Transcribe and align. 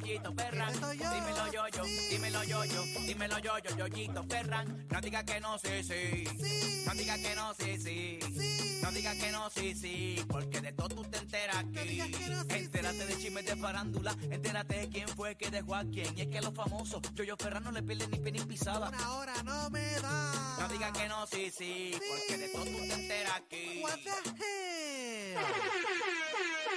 Yoyito 0.00 0.32
Ferran. 0.34 0.70
Ese 0.70 0.80
soy 0.80 0.98
yo. 0.98 1.10
Dímelo 1.12 1.52
yo-yo, 1.52 1.84
Sí. 1.84 2.08
dímelo 2.10 2.44
yo-yo, 2.44 2.82
dímelo 3.06 3.38
yo-yo, 3.38 3.76
Yoyito 3.76 4.22
Ferran. 4.24 4.86
No 4.90 5.00
diga 5.00 5.24
que 5.24 5.40
no, 5.40 5.58
sí, 5.58 5.82
sí. 5.82 6.24
Sí. 6.38 6.84
No 6.86 6.94
diga 6.94 7.16
que 7.18 7.34
no, 7.34 7.54
sí, 7.54 7.78
sí. 7.78 8.18
Sí. 8.38 8.80
No 8.82 8.92
diga 8.92 9.14
que 9.16 9.30
no, 9.32 9.50
sí, 9.50 9.74
sí. 9.74 10.24
Porque 10.28 10.60
de 10.60 10.72
todo 10.72 10.88
tú 10.88 11.02
te 11.04 11.18
enteras 11.18 11.56
aquí. 11.56 11.88
digas 11.88 12.08
Entérate 12.50 13.00
sí. 13.00 13.04
de 13.06 13.18
chismes 13.18 13.44
de 13.46 13.56
farándula. 13.56 14.16
Entérate 14.30 14.78
de 14.78 14.88
quién 14.88 15.08
fue 15.08 15.36
que 15.36 15.50
dejó 15.50 15.74
a 15.74 15.84
quién. 15.84 16.16
Y 16.16 16.22
es 16.22 16.28
que 16.28 16.40
los 16.40 16.54
famosos, 16.54 17.02
Yoyo 17.14 17.36
Ferran 17.36 17.64
no 17.64 17.72
le 17.72 17.82
pierden 17.82 18.10
ni 18.10 18.18
pie 18.18 18.32
ni 18.32 18.40
pisada. 18.40 18.88
Una 18.88 19.12
hora 19.14 19.34
no 19.42 19.68
me 19.70 19.84
da. 20.00 20.56
No 20.60 20.68
diga 20.68 20.92
que 20.92 21.08
no, 21.08 21.26
sí, 21.26 21.50
sí. 21.56 21.92
Porque 22.08 22.36
de 22.38 22.48
todo 22.50 22.64
tú 22.64 22.78
te 22.88 22.94
enteras 22.94 23.32
aquí. 23.36 23.80
What 23.82 23.98
the 24.04 24.10
hell? 24.10 25.38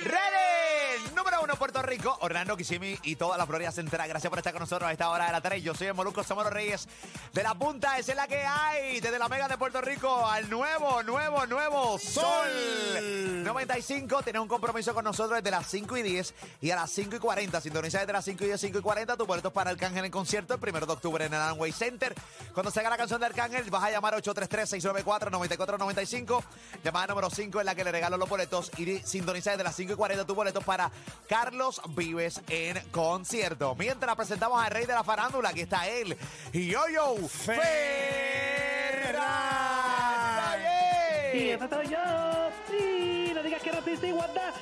¡Ready! 0.03 1.15
Número 1.15 1.41
uno, 1.43 1.55
Puerto 1.55 1.81
Rico. 1.81 2.17
Orlando 2.21 2.57
Kissimmee 2.57 2.99
y 3.03 3.15
toda 3.15 3.37
la 3.37 3.45
Florida 3.45 3.71
Central. 3.71 4.07
Gracias 4.07 4.29
por 4.29 4.39
estar 4.39 4.53
con 4.53 4.61
nosotros 4.61 4.89
a 4.89 4.91
esta 4.91 5.09
hora 5.09 5.27
de 5.27 5.31
la 5.31 5.41
tarde. 5.41 5.61
Yo 5.61 5.75
soy 5.75 5.87
el 5.87 5.93
Molusco 5.93 6.23
Somoro 6.23 6.49
Reyes 6.49 6.87
de 7.33 7.43
la 7.43 7.53
Punta. 7.53 7.97
Esa 7.97 8.11
es 8.11 8.17
la 8.17 8.27
que 8.27 8.37
hay. 8.37 8.99
Desde 8.99 9.19
la 9.19 9.27
Mega 9.27 9.47
de 9.47 9.57
Puerto 9.57 9.81
Rico 9.81 10.25
al 10.25 10.49
nuevo, 10.49 11.03
nuevo, 11.03 11.45
nuevo 11.45 11.99
Sol 11.99 13.43
95. 13.43 14.23
Tienes 14.23 14.41
un 14.41 14.47
compromiso 14.47 14.93
con 14.93 15.03
nosotros 15.03 15.37
desde 15.37 15.51
las 15.51 15.67
5 15.67 15.97
y 15.97 16.01
10 16.01 16.33
y 16.61 16.71
a 16.71 16.75
las 16.75 16.89
5 16.91 17.17
y 17.17 17.19
40. 17.19 17.61
Sintoniza 17.61 17.99
desde 17.99 18.13
las 18.13 18.25
5 18.25 18.43
y 18.43 18.47
10, 18.47 18.61
5 18.61 18.79
y 18.79 18.81
40. 18.81 19.17
Tu 19.17 19.25
boletos 19.25 19.53
para 19.53 19.71
Arcángel 19.71 20.05
en 20.05 20.11
concierto 20.11 20.55
el 20.55 20.59
1 20.59 20.85
de 20.85 20.93
octubre 20.93 21.25
en 21.25 21.33
el 21.33 21.41
Amway 21.41 21.71
Center. 21.71 22.15
Cuando 22.53 22.71
se 22.71 22.79
haga 22.79 22.89
la 22.89 22.97
canción 22.97 23.19
de 23.19 23.27
Arcángel, 23.27 23.69
vas 23.69 23.83
a 23.83 23.91
llamar 23.91 24.15
833-694-9495. 24.15 26.43
Llamada 26.83 27.07
número 27.07 27.29
5 27.29 27.59
en 27.59 27.65
la 27.65 27.75
que 27.75 27.83
le 27.83 27.91
regalo 27.91 28.17
los 28.17 28.29
boletos 28.29 28.71
y 28.77 28.99
sintoniza 28.99 29.51
desde 29.51 29.63
las 29.63 29.75
5 29.75 29.90
y 29.93 29.95
40 29.95 30.25
tus 30.25 30.35
boletos 30.35 30.63
para 30.63 30.91
Carlos 31.27 31.81
Vives 31.89 32.41
en 32.49 32.79
concierto. 32.91 33.75
Mientras 33.75 34.15
presentamos 34.15 34.63
al 34.63 34.71
rey 34.71 34.85
de 34.85 34.93
la 34.93 35.03
farándula, 35.03 35.49
aquí 35.49 35.61
está 35.61 35.87
él, 35.87 36.17
Yo-Yo 36.53 37.15
Ferran. 37.27 37.61
Y 41.33 41.49
ese 41.49 41.69
soy 41.69 41.87
yo. 41.87 42.30
Digas 43.51 43.63
que 43.63 43.97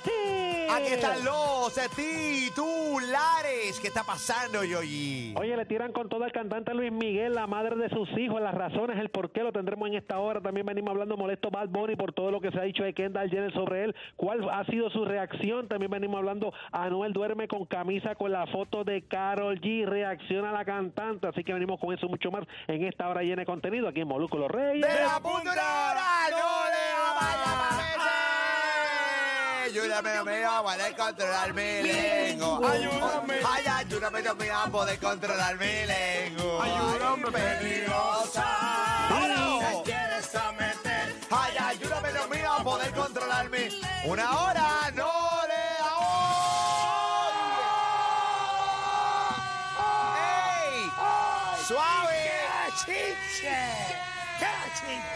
sí. 0.03 0.67
Aquí 0.67 0.93
están 0.93 1.23
los 1.23 1.75
titulares. 1.95 3.79
¿Qué 3.79 3.87
está 3.87 4.03
pasando, 4.03 4.63
Yoyi? 4.63 5.35
Oye, 5.37 5.55
le 5.55 5.65
tiran 5.65 5.91
con 5.91 6.09
todo 6.09 6.25
el 6.25 6.31
cantante 6.31 6.73
Luis 6.73 6.91
Miguel, 6.91 7.35
la 7.35 7.45
madre 7.45 7.75
de 7.75 7.89
sus 7.89 8.09
hijos, 8.17 8.41
las 8.41 8.55
razones, 8.55 8.97
el 8.97 9.09
por 9.09 9.31
qué 9.31 9.43
lo 9.43 9.51
tendremos 9.51 9.89
en 9.89 9.93
esta 9.93 10.17
hora. 10.17 10.41
También 10.41 10.65
venimos 10.65 10.89
hablando 10.89 11.17
molesto 11.17 11.51
Bad 11.51 11.69
Bunny 11.69 11.95
por 11.97 12.13
todo 12.13 12.31
lo 12.31 12.41
que 12.41 12.49
se 12.49 12.57
ha 12.57 12.63
dicho 12.63 12.81
de 12.81 12.95
Kendall 12.95 13.29
Jenner 13.29 13.53
sobre 13.53 13.83
él. 13.83 13.95
¿Cuál 14.15 14.49
ha 14.49 14.65
sido 14.65 14.89
su 14.89 15.05
reacción? 15.05 15.67
También 15.67 15.91
venimos 15.91 16.17
hablando, 16.17 16.51
Anuel 16.71 17.13
duerme 17.13 17.47
con 17.47 17.65
camisa 17.65 18.15
con 18.15 18.31
la 18.31 18.47
foto 18.47 18.83
de 18.83 19.03
Carol 19.03 19.61
G. 19.61 19.85
Reacciona 19.85 20.51
la 20.51 20.65
cantante. 20.65 21.27
Así 21.27 21.43
que 21.43 21.53
venimos 21.53 21.79
con 21.79 21.93
eso 21.93 22.07
mucho 22.07 22.31
más 22.31 22.43
en 22.67 22.85
esta 22.85 23.07
hora 23.07 23.21
llena 23.21 23.43
de 23.43 23.45
contenido 23.45 23.87
aquí 23.87 24.01
en 24.01 24.07
Moluco 24.07 24.39
Los 24.39 24.49
Reyes. 24.49 24.81
de 24.81 25.03
la 25.03 25.19
punta 25.19 25.53
no 26.31 26.69
le 26.71 27.48
Ayúdame, 29.69 30.11
Dios 30.13 30.25
mío, 30.25 30.49
a 30.49 30.63
poder 30.63 30.95
controlar 30.95 31.53
mi 31.53 31.83
lengua. 31.83 32.71
Ayúdame. 32.71 33.35
Ay, 33.47 33.65
ayúdame, 33.67 34.21
Dios 34.23 34.37
mío, 34.37 34.57
a 34.57 34.67
poder 34.67 34.99
controlar 34.99 35.59
mi 35.59 35.85
lengua. 35.85 36.63
Ayúdame, 36.63 37.27
Ay, 37.27 37.57
peligrosa. 37.59 38.45
¡Vámonos! 39.11 39.83
quieres 39.83 40.35
a 40.35 40.51
meter? 40.53 41.15
Ay, 41.29 41.57
ayúdame, 41.59 42.11
Dios 42.11 42.29
mío, 42.29 42.51
a 42.51 42.63
poder 42.63 42.91
controlar 42.95 43.49
mi... 43.51 43.81
Una 44.05 44.39
hora, 44.41 44.91
no 44.95 45.08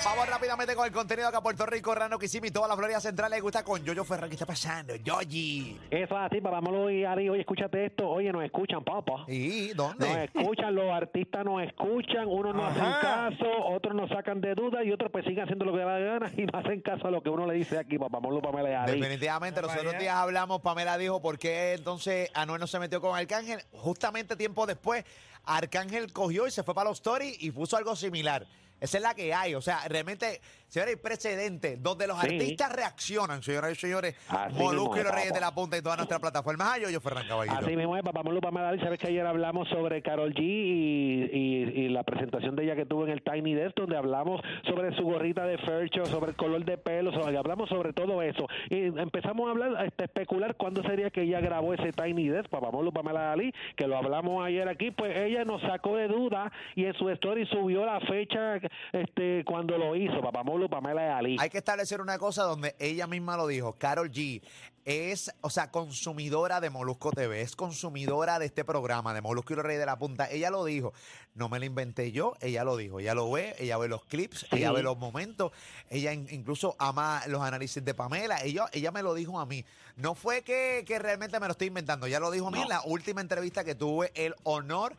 Vamos 0.06 0.28
rápidamente 0.28 0.76
con 0.76 0.86
el 0.86 0.92
contenido 0.92 1.28
acá 1.28 1.38
a 1.38 1.42
Puerto 1.44 1.66
Rico, 1.66 1.96
Rano 1.96 2.20
Kissimmee, 2.20 2.52
toda 2.52 2.68
la 2.68 2.76
Florida 2.76 3.00
Central 3.00 3.32
le 3.32 3.40
gusta 3.40 3.64
con 3.64 3.84
Yoyo 3.84 4.04
Ferran. 4.04 4.30
¿Qué 4.30 4.36
está 4.36 4.46
pasando? 4.46 4.96
Yoyi. 4.96 5.80
Eso 5.90 6.04
es 6.04 6.12
así, 6.12 6.42
papá, 6.42 6.60
vámonos 6.60 6.92
y 6.92 7.06
Ari, 7.06 7.30
oye, 7.30 7.42
escúchate 7.42 7.86
esto, 7.86 8.08
oye, 8.10 8.32
nos 8.32 8.44
escuchan, 8.44 8.84
papá. 8.84 9.26
¿Y 9.28 9.68
Nos 9.76 9.98
dónde? 9.98 10.26
escuchan, 10.26 10.76
los 10.76 10.92
artistas 10.92 11.46
nos 11.46 11.64
escuchan, 11.64 12.28
unos 12.28 12.54
no 12.54 12.66
hacen 12.66 12.84
caso, 13.02 13.46
otros 13.74 13.96
nos 13.96 14.10
sacan 14.10 14.42
de 14.42 14.54
duda 14.56 14.84
y 14.84 14.92
otros 14.92 15.12
pues 15.12 15.24
siguen 15.26 15.44
haciendo 15.44 15.66
lo 15.66 15.72
que 15.74 15.80
da 15.80 15.86
la 15.86 16.00
gana 16.00 16.32
y 16.36 16.46
no 16.46 16.60
hacen 16.60 16.82
caso 16.82 17.08
a 17.08 17.12
lo 17.12 17.22
que 17.24 17.30
uno 17.30 17.48
le 17.48 17.54
dice 17.54 17.78
aquí, 17.78 17.98
papá, 17.98 18.20
Molo 18.20 18.42
Pamela 18.42 18.70
y 18.70 18.74
Ari. 18.74 19.00
Definitivamente, 19.00 19.62
los 19.62 19.74
otros 19.76 19.98
días 19.98 20.16
hablamos, 20.16 20.62
Pamela 20.62 20.98
dijo 20.98 21.22
por 21.22 21.40
qué 21.40 21.74
entonces 21.74 22.30
Anuel 22.34 22.60
no 22.60 22.68
se 22.68 22.80
metió 22.80 23.00
con 23.02 23.16
Arcángel. 23.16 23.62
Justamente 23.72 24.36
tiempo 24.36 24.66
después, 24.66 25.06
Arcángel 25.46 26.12
cogió 26.12 26.46
y 26.48 26.52
se 26.52 26.64
fue 26.64 26.76
para 26.76 26.90
los 26.90 26.98
stories 26.98 27.42
y 27.42 27.52
puso 27.52 27.78
algo 27.78 27.96
similar. 27.96 28.46
Esa 28.84 28.98
es 28.98 29.04
la 29.04 29.16
que 29.16 29.34
hay. 29.34 29.56
O 29.56 29.62
sea, 29.62 29.80
realmente, 29.88 30.42
señores, 30.68 30.96
hay 30.96 31.02
precedentes 31.02 31.82
donde 31.82 32.06
los 32.06 32.20
Sí. 32.20 32.28
artistas 32.36 32.70
reaccionan, 32.74 33.42
señoras 33.42 33.72
y 33.72 33.76
señores. 33.76 34.14
Molusco 34.56 35.00
y 35.00 35.04
los 35.04 35.16
Reyes 35.16 35.34
de 35.34 35.40
la 35.40 35.56
Punta 35.56 35.78
y 35.78 35.82
todas 35.82 35.98
nuestras 36.00 36.20
plataformas. 36.20 36.68
Ay, 36.74 36.82
yo, 36.82 36.90
yo, 36.90 37.00
Ferran 37.00 37.26
Caballito. 37.26 37.58
Así 37.58 37.78
mismo 37.78 37.96
es, 37.96 38.04
papá 38.04 38.22
Pamela 38.24 38.76
y 38.76 38.80
sabes 38.80 39.00
que 39.00 39.08
ayer 39.08 39.26
hablamos 39.26 39.70
sobre 39.70 40.02
Carol 40.02 40.34
G 40.34 40.42
y, 40.42 41.30
y- 41.32 41.86
y 41.86 41.90
la 41.90 42.04
presentación 42.04 42.58
de 42.58 42.64
ella 42.66 42.76
que 42.76 42.86
tuvo 42.86 43.06
en 43.06 43.12
el 43.12 43.22
Tiny 43.24 43.54
Desk, 43.54 43.76
donde 43.78 43.96
hablamos 43.96 44.42
sobre 44.68 44.94
su 44.98 45.04
gorrita 45.04 45.46
de 45.46 45.58
Fercho, 45.60 46.06
sobre 46.06 46.32
el 46.32 46.36
color 46.36 46.66
de 46.66 46.78
pelo, 46.78 47.14
sobre- 47.14 47.38
hablamos 47.38 47.70
sobre 47.70 47.94
todo 47.94 48.22
eso. 48.22 48.48
Y 48.70 48.88
empezamos 49.00 49.48
a 49.48 49.52
hablar, 49.52 49.76
a 49.78 49.86
este, 49.86 50.04
especular 50.06 50.56
cuándo 50.58 50.84
sería 50.84 51.10
que 51.10 51.22
ella 51.22 51.40
grabó 51.40 51.74
ese 51.74 51.94
Tiny 51.94 52.28
Desk, 52.28 52.50
papá 52.50 52.70
Pamela 52.72 53.32
Ali, 53.32 53.54
que 53.78 53.88
lo 53.88 53.96
hablamos 53.98 54.46
ayer 54.46 54.68
aquí, 54.68 54.92
pues 54.92 55.16
ella 55.16 55.46
nos 55.46 55.62
sacó 55.62 55.96
de 55.96 56.10
duda 56.10 56.52
y 56.76 56.84
en 56.86 56.94
su 56.96 57.10
story 57.10 57.46
subió 57.46 57.86
la 57.86 58.02
fecha 58.02 58.60
este 58.92 59.44
cuando 59.46 59.78
lo 59.78 59.96
hizo, 59.96 60.22
papá 60.22 60.44
Molo 60.44 60.70
Pamela 60.70 61.18
Ali. 61.18 61.38
Hay 61.40 61.50
que 61.50 61.58
establecer 61.58 62.02
una 62.02 62.18
cosa 62.18 62.44
donde 62.44 62.76
ella 62.80 63.08
misma 63.08 63.38
lo 63.38 63.48
dijo, 63.48 63.74
Carol 63.74 64.12
G 64.12 64.42
es, 64.86 65.32
o 65.42 65.50
sea, 65.50 65.72
consumidora 65.72 66.60
de 66.62 66.70
Molusco 66.70 67.12
TV, 67.12 67.42
es 67.42 67.56
consumidora 67.56 68.40
de 68.40 68.46
este 68.48 68.66
programa, 68.66 69.14
de 69.14 69.22
Molusco 69.22 69.54
y 69.54 69.56
los 69.56 69.66
Reyes 69.66 69.80
de 69.80 69.86
la 69.86 69.98
Punta. 69.98 70.30
Ella 70.30 70.50
lo 70.50 70.66
dijo, 70.66 70.94
no 71.36 71.50
me 71.50 71.60
lo 71.60 71.66
inventé 71.66 72.12
yo, 72.12 72.34
ella 72.42 72.64
lo 72.64 72.76
dijo, 72.78 73.00
ella 73.00 73.14
lo 73.14 73.32
ve, 73.32 73.56
ella 73.60 73.78
ve 73.78 73.88
los 73.88 74.04
clips, 74.06 74.46
ella 74.52 74.72
ve 74.72 74.84
los 74.84 74.98
momentos, 74.98 75.52
ella 75.90 76.14
in- 76.14 76.28
incluso 76.32 76.76
ama 76.80 77.22
los 77.28 77.42
análisis 77.42 77.84
de 77.84 77.94
Pamela, 77.94 78.44
ella, 78.44 78.66
ella 78.74 78.92
me 78.92 79.02
lo 79.04 79.14
dijo 79.14 79.40
a 79.40 79.46
mí. 79.46 79.64
No 79.96 80.16
fue 80.16 80.42
que, 80.42 80.84
que 80.88 80.98
realmente 81.00 81.40
me 81.40 81.46
lo 81.48 81.52
estoy 81.52 81.68
inventando, 81.68 82.06
ella 82.08 82.20
lo 82.20 82.32
dijo 82.32 82.48
a 82.48 82.52
mí 82.52 82.62
en 82.62 82.70
la 82.70 82.82
última 82.84 83.22
entrevista 83.22 83.64
que 83.64 83.76
tuve 83.76 84.12
el 84.16 84.36
honor 84.44 84.96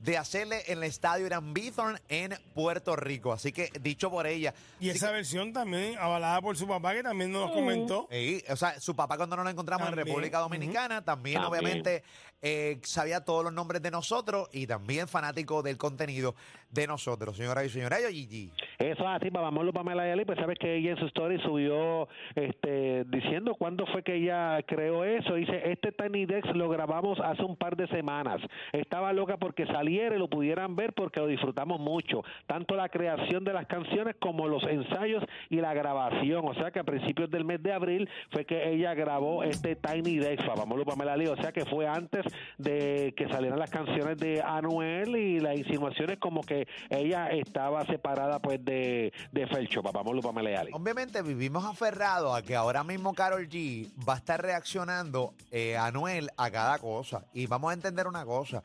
de 0.00 0.16
hacerle 0.16 0.62
en 0.68 0.78
el 0.78 0.84
estadio 0.84 1.26
Irán 1.26 1.52
Bithorn 1.54 2.00
en 2.08 2.34
Puerto 2.54 2.94
Rico. 2.96 3.32
Así 3.32 3.52
que, 3.52 3.70
dicho 3.80 4.10
por 4.10 4.26
ella. 4.26 4.54
Y 4.80 4.90
esa 4.90 5.10
versión 5.10 5.52
también 5.52 5.98
avalada 5.98 6.40
por 6.40 6.56
su 6.56 6.66
papá, 6.68 6.94
que 6.94 7.02
también 7.02 7.32
nos 7.32 7.50
comentó. 7.50 8.06
Sí, 8.10 8.42
o 8.48 8.56
sea, 8.56 8.80
su 8.80 8.94
papá 8.94 9.16
cuando 9.28 9.36
nos 9.36 9.44
lo 9.44 9.50
encontramos 9.50 9.88
en 9.88 9.94
República 9.94 10.38
Dominicana, 10.38 11.04
también, 11.04 11.42
También. 11.42 11.62
obviamente 11.62 12.02
eh, 12.40 12.80
sabía 12.82 13.20
todos 13.24 13.44
los 13.44 13.52
nombres 13.52 13.82
de 13.82 13.90
nosotros 13.90 14.48
y 14.52 14.66
también 14.66 15.06
fanático 15.06 15.62
del 15.62 15.76
contenido 15.76 16.34
de 16.70 16.86
nosotros, 16.86 17.36
señoras 17.36 17.66
y 17.66 17.70
señores. 17.70 18.02
Yo, 18.02 18.08
Gigi. 18.08 18.52
Eso 18.78 19.02
es 19.02 19.08
así, 19.08 19.32
para 19.32 19.50
Molo 19.50 19.72
Pamela 19.72 20.06
y 20.06 20.12
Ali, 20.12 20.24
pues 20.24 20.38
sabes 20.38 20.56
que 20.56 20.76
ella 20.76 20.92
en 20.92 20.98
su 20.98 21.06
story 21.06 21.40
subió 21.40 22.06
este 22.36 23.02
diciendo 23.06 23.56
cuándo 23.56 23.86
fue 23.86 24.04
que 24.04 24.14
ella 24.14 24.62
creó 24.68 25.02
eso. 25.02 25.34
Dice, 25.34 25.72
este 25.72 25.90
Tiny 25.90 26.26
Dex 26.26 26.54
lo 26.54 26.68
grabamos 26.68 27.18
hace 27.18 27.42
un 27.42 27.56
par 27.56 27.74
de 27.74 27.88
semanas. 27.88 28.40
Estaba 28.72 29.12
loca 29.12 29.36
porque 29.36 29.66
saliera 29.66 30.14
y 30.14 30.20
lo 30.20 30.28
pudieran 30.28 30.76
ver 30.76 30.92
porque 30.92 31.18
lo 31.18 31.26
disfrutamos 31.26 31.80
mucho. 31.80 32.22
Tanto 32.46 32.76
la 32.76 32.88
creación 32.88 33.42
de 33.42 33.52
las 33.52 33.66
canciones 33.66 34.14
como 34.20 34.46
los 34.46 34.62
ensayos 34.62 35.24
y 35.50 35.56
la 35.56 35.74
grabación. 35.74 36.46
O 36.46 36.54
sea 36.54 36.70
que 36.70 36.78
a 36.78 36.84
principios 36.84 37.28
del 37.32 37.44
mes 37.44 37.60
de 37.60 37.72
abril 37.72 38.08
fue 38.30 38.44
que 38.44 38.70
ella 38.70 38.94
grabó 38.94 39.42
este 39.42 39.74
Tiny 39.74 40.18
Dex, 40.18 40.44
para 40.44 40.64
Molo 40.64 40.84
Pamela 40.84 41.14
Ali. 41.14 41.26
O 41.26 41.36
sea 41.36 41.50
que 41.50 41.64
fue 41.66 41.88
antes 41.88 42.24
de 42.58 43.12
que 43.16 43.28
salieran 43.28 43.58
las 43.58 43.70
canciones 43.70 44.18
de 44.18 44.40
Anuel 44.40 45.16
y 45.16 45.40
las 45.40 45.58
insinuaciones 45.58 46.18
como 46.18 46.42
que 46.42 46.68
ella 46.90 47.30
estaba 47.30 47.84
separada 47.86 48.38
pues 48.38 48.64
de, 48.68 49.12
de 49.32 49.46
Felcho, 49.46 49.82
papá 49.82 50.02
Molo 50.02 50.22
Pamela 50.22 50.50
y 50.50 50.54
Ali. 50.54 50.70
Obviamente 50.72 51.22
vivimos 51.22 51.64
aferrados 51.64 52.36
a 52.36 52.42
que 52.42 52.54
ahora 52.54 52.84
mismo 52.84 53.14
Carol 53.14 53.48
G 53.48 53.88
va 54.06 54.14
a 54.14 54.16
estar 54.18 54.40
reaccionando 54.40 55.34
eh, 55.50 55.76
a 55.76 55.90
Noel 55.90 56.30
a 56.36 56.50
cada 56.50 56.78
cosa. 56.78 57.24
Y 57.32 57.46
vamos 57.46 57.70
a 57.70 57.74
entender 57.74 58.06
una 58.06 58.24
cosa. 58.24 58.62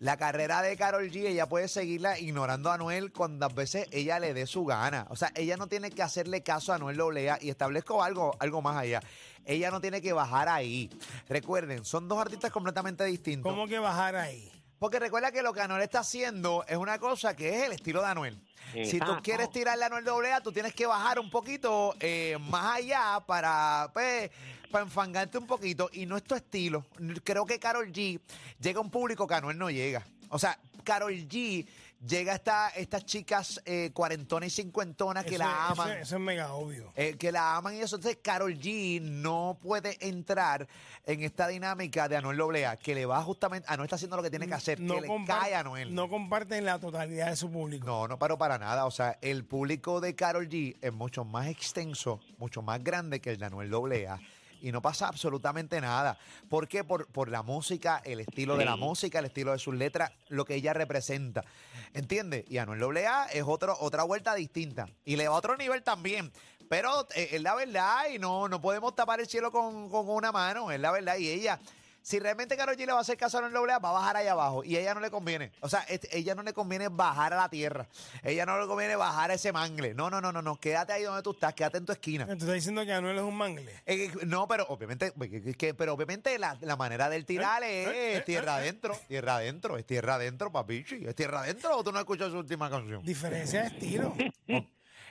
La 0.00 0.16
carrera 0.16 0.62
de 0.62 0.78
Carol 0.78 1.10
G, 1.10 1.26
ella 1.26 1.46
puede 1.46 1.68
seguirla 1.68 2.18
ignorando 2.18 2.70
a 2.70 2.74
Anuel 2.74 3.12
cuantas 3.12 3.54
veces 3.54 3.86
ella 3.90 4.18
le 4.18 4.32
dé 4.32 4.46
su 4.46 4.64
gana. 4.64 5.06
O 5.10 5.16
sea, 5.16 5.30
ella 5.34 5.58
no 5.58 5.66
tiene 5.66 5.90
que 5.90 6.02
hacerle 6.02 6.42
caso 6.42 6.72
a 6.72 6.76
Anuel 6.76 6.96
Lolea 6.96 7.38
y 7.38 7.50
establezco 7.50 8.02
algo, 8.02 8.34
algo 8.38 8.62
más 8.62 8.78
allá. 8.78 9.02
Ella 9.44 9.70
no 9.70 9.80
tiene 9.82 10.00
que 10.00 10.14
bajar 10.14 10.48
ahí. 10.48 10.88
Recuerden, 11.28 11.84
son 11.84 12.08
dos 12.08 12.18
artistas 12.18 12.50
completamente 12.50 13.04
distintos. 13.04 13.52
¿Cómo 13.52 13.66
que 13.66 13.78
bajar 13.78 14.16
ahí? 14.16 14.50
Porque 14.80 14.98
recuerda 14.98 15.30
que 15.30 15.42
lo 15.42 15.52
que 15.52 15.60
Anuel 15.60 15.82
está 15.82 16.00
haciendo 16.00 16.64
es 16.66 16.78
una 16.78 16.98
cosa 16.98 17.36
que 17.36 17.50
es 17.50 17.66
el 17.66 17.72
estilo 17.72 18.00
de 18.00 18.06
Anuel. 18.06 18.40
Si 18.72 18.98
tú 18.98 19.18
quieres 19.22 19.50
tirarle 19.50 19.84
a 19.84 19.88
Anuel 19.88 20.32
AA, 20.32 20.40
tú 20.40 20.52
tienes 20.52 20.72
que 20.72 20.86
bajar 20.86 21.18
un 21.18 21.28
poquito 21.28 21.94
eh, 22.00 22.38
más 22.48 22.78
allá 22.78 23.22
para, 23.26 23.90
pues, 23.92 24.30
para 24.70 24.84
enfangarte 24.84 25.36
un 25.36 25.46
poquito. 25.46 25.90
Y 25.92 26.06
no 26.06 26.16
es 26.16 26.22
tu 26.24 26.34
estilo. 26.34 26.86
Creo 27.24 27.44
que 27.44 27.58
Carol 27.58 27.92
G 27.92 28.18
llega 28.58 28.78
a 28.78 28.80
un 28.80 28.90
público 28.90 29.26
que 29.26 29.34
Anuel 29.34 29.58
no 29.58 29.68
llega. 29.68 30.02
O 30.30 30.38
sea, 30.38 30.58
Carol 30.82 31.12
G 31.12 31.66
llega 32.06 32.34
esta- 32.34 32.70
estas 32.70 33.04
chicas 33.04 33.60
eh, 33.64 33.90
cuarentonas 33.92 34.48
y 34.48 34.62
cincuentonas 34.62 35.24
que 35.24 35.34
Eso- 35.34 35.44
la 35.44 35.68
aman. 35.68 35.90
Eso, 35.98 36.16
es 36.16 36.20
mega 36.22 36.52
obvio. 36.54 36.92
Eh, 36.96 37.16
que 37.18 37.30
la 37.32 37.56
aman 37.56 37.74
y 37.74 37.80
eso. 37.80 37.96
Entonces, 37.96 38.20
Carol 38.22 38.54
G 38.58 39.00
no 39.00 39.58
puede 39.62 39.96
entrar 40.06 40.66
en 41.04 41.22
esta 41.22 41.48
dinámica 41.48 42.08
de 42.08 42.16
Anuel 42.16 42.40
AA, 42.64 42.76
que 42.76 42.94
le 42.94 43.06
va 43.06 43.22
justamente. 43.22 43.66
Anuel 43.70 43.86
está 43.86 43.96
haciendo 43.96 44.16
lo 44.16 44.22
que 44.22 44.30
tiene 44.30 44.46
que 44.46 44.54
hacer, 44.54 44.78
que 44.78 44.84
le 44.84 45.08
compar- 45.08 45.40
cae 45.40 45.54
a 45.54 45.60
Anuel. 45.60 45.94
no 45.94 46.08
comparten 46.08 46.64
la 46.64 46.78
totalidad 46.78 47.28
de 47.30 47.36
su 47.36 47.50
público. 47.50 47.86
No, 47.86 48.08
no 48.08 48.18
paro 48.18 48.38
para 48.38 48.58
nada. 48.58 48.86
O 48.86 48.90
sea, 48.90 49.18
el 49.20 49.44
público 49.44 50.00
de 50.00 50.14
Carol 50.14 50.48
G 50.48 50.76
es 50.80 50.92
mucho 50.92 51.24
más 51.24 51.46
extenso, 51.48 52.20
mucho 52.38 52.62
más 52.62 52.82
grande 52.82 53.20
que 53.20 53.30
el 53.30 53.38
de 53.38 53.46
Anuel 53.46 53.72
AA. 53.74 54.18
Y 54.60 54.72
no 54.72 54.82
pasa 54.82 55.08
absolutamente 55.08 55.80
nada. 55.80 56.18
¿Por 56.48 56.68
qué? 56.68 56.84
Por, 56.84 57.06
por 57.06 57.28
la 57.28 57.42
música, 57.42 58.00
el 58.04 58.20
estilo 58.20 58.56
de 58.56 58.64
la 58.64 58.76
música, 58.76 59.18
el 59.18 59.26
estilo 59.26 59.52
de 59.52 59.58
sus 59.58 59.74
letras, 59.74 60.12
lo 60.28 60.44
que 60.44 60.54
ella 60.54 60.72
representa. 60.72 61.44
¿Entiendes? 61.92 62.44
Y 62.48 62.58
Anuel 62.58 62.96
AA 63.06 63.26
es 63.26 63.44
otro, 63.46 63.76
otra 63.80 64.04
vuelta 64.04 64.34
distinta. 64.34 64.86
Y 65.04 65.16
le 65.16 65.28
va 65.28 65.34
a 65.34 65.38
otro 65.38 65.56
nivel 65.56 65.82
también. 65.82 66.32
Pero 66.68 67.08
eh, 67.16 67.30
es 67.32 67.42
la 67.42 67.54
verdad 67.54 68.08
y 68.14 68.18
no, 68.18 68.48
no 68.48 68.60
podemos 68.60 68.94
tapar 68.94 69.20
el 69.20 69.26
cielo 69.26 69.50
con, 69.50 69.90
con 69.90 70.08
una 70.08 70.30
mano. 70.30 70.70
Es 70.70 70.78
la 70.78 70.92
verdad. 70.92 71.16
Y 71.16 71.28
ella, 71.28 71.58
si 72.02 72.18
realmente 72.18 72.56
Karol 72.56 72.76
G 72.76 72.86
le 72.86 72.92
va 72.92 72.98
a 72.98 73.00
hacer 73.02 73.16
caso 73.16 73.38
a 73.38 73.46
Anuel 73.46 73.70
AA, 73.70 73.78
va 73.78 73.90
a 73.90 73.92
bajar 73.92 74.16
allá 74.16 74.32
abajo. 74.32 74.64
Y 74.64 74.76
a 74.76 74.80
ella 74.80 74.94
no 74.94 75.00
le 75.00 75.10
conviene. 75.10 75.52
O 75.60 75.68
sea, 75.68 75.80
este, 75.88 76.16
ella 76.16 76.34
no 76.34 76.42
le 76.42 76.52
conviene 76.52 76.88
bajar 76.88 77.32
a 77.34 77.36
la 77.36 77.48
tierra. 77.48 77.86
Ella 78.22 78.46
no 78.46 78.60
le 78.60 78.66
conviene 78.66 78.96
bajar 78.96 79.30
a 79.30 79.34
ese 79.34 79.52
mangle. 79.52 79.94
No, 79.94 80.08
no, 80.10 80.20
no, 80.20 80.32
no, 80.32 80.42
no. 80.42 80.56
Quédate 80.56 80.92
ahí 80.92 81.02
donde 81.02 81.22
tú 81.22 81.32
estás. 81.32 81.54
Quédate 81.54 81.78
en 81.78 81.86
tu 81.86 81.92
esquina. 81.92 82.26
Tú 82.26 82.32
estás 82.32 82.52
diciendo 82.54 82.84
que 82.84 82.92
Anuel 82.92 83.16
es 83.18 83.22
un 83.22 83.36
mangle. 83.36 83.72
Eh, 83.86 84.10
no, 84.26 84.48
pero 84.48 84.66
obviamente, 84.68 85.12
que- 85.58 85.74
pero 85.74 85.94
obviamente 85.94 86.38
la, 86.38 86.56
la 86.60 86.76
manera 86.76 87.08
del 87.08 87.24
tirar 87.26 87.62
es 87.64 88.24
tierra 88.24 88.56
adentro, 88.56 88.98
tierra 89.08 89.36
adentro, 89.36 89.76
es 89.76 89.86
tierra 89.86 90.14
adentro, 90.14 90.50
papichi, 90.52 91.04
es 91.06 91.14
tierra 91.14 91.40
adentro 91.40 91.76
o 91.76 91.84
tú 91.84 91.92
no 91.92 91.98
escuchas 91.98 92.30
su 92.30 92.38
última 92.38 92.70
canción. 92.70 93.04
Diferencia 93.04 93.62
de 93.62 93.66
estilo. 93.68 94.14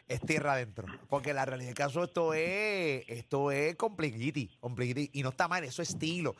Es 0.07 0.21
tierra 0.21 0.53
adentro, 0.53 0.87
porque 1.07 1.35
la 1.35 1.45
realidad 1.45 1.67
del 1.69 1.75
caso 1.75 2.03
esto 2.03 2.33
es, 2.33 3.03
esto 3.07 3.51
es 3.51 3.75
compliquiti, 3.75 4.49
y 5.13 5.21
no 5.21 5.29
está 5.29 5.47
mal, 5.47 5.63
eso 5.63 5.83
es 5.83 5.89
estilo. 5.89 6.35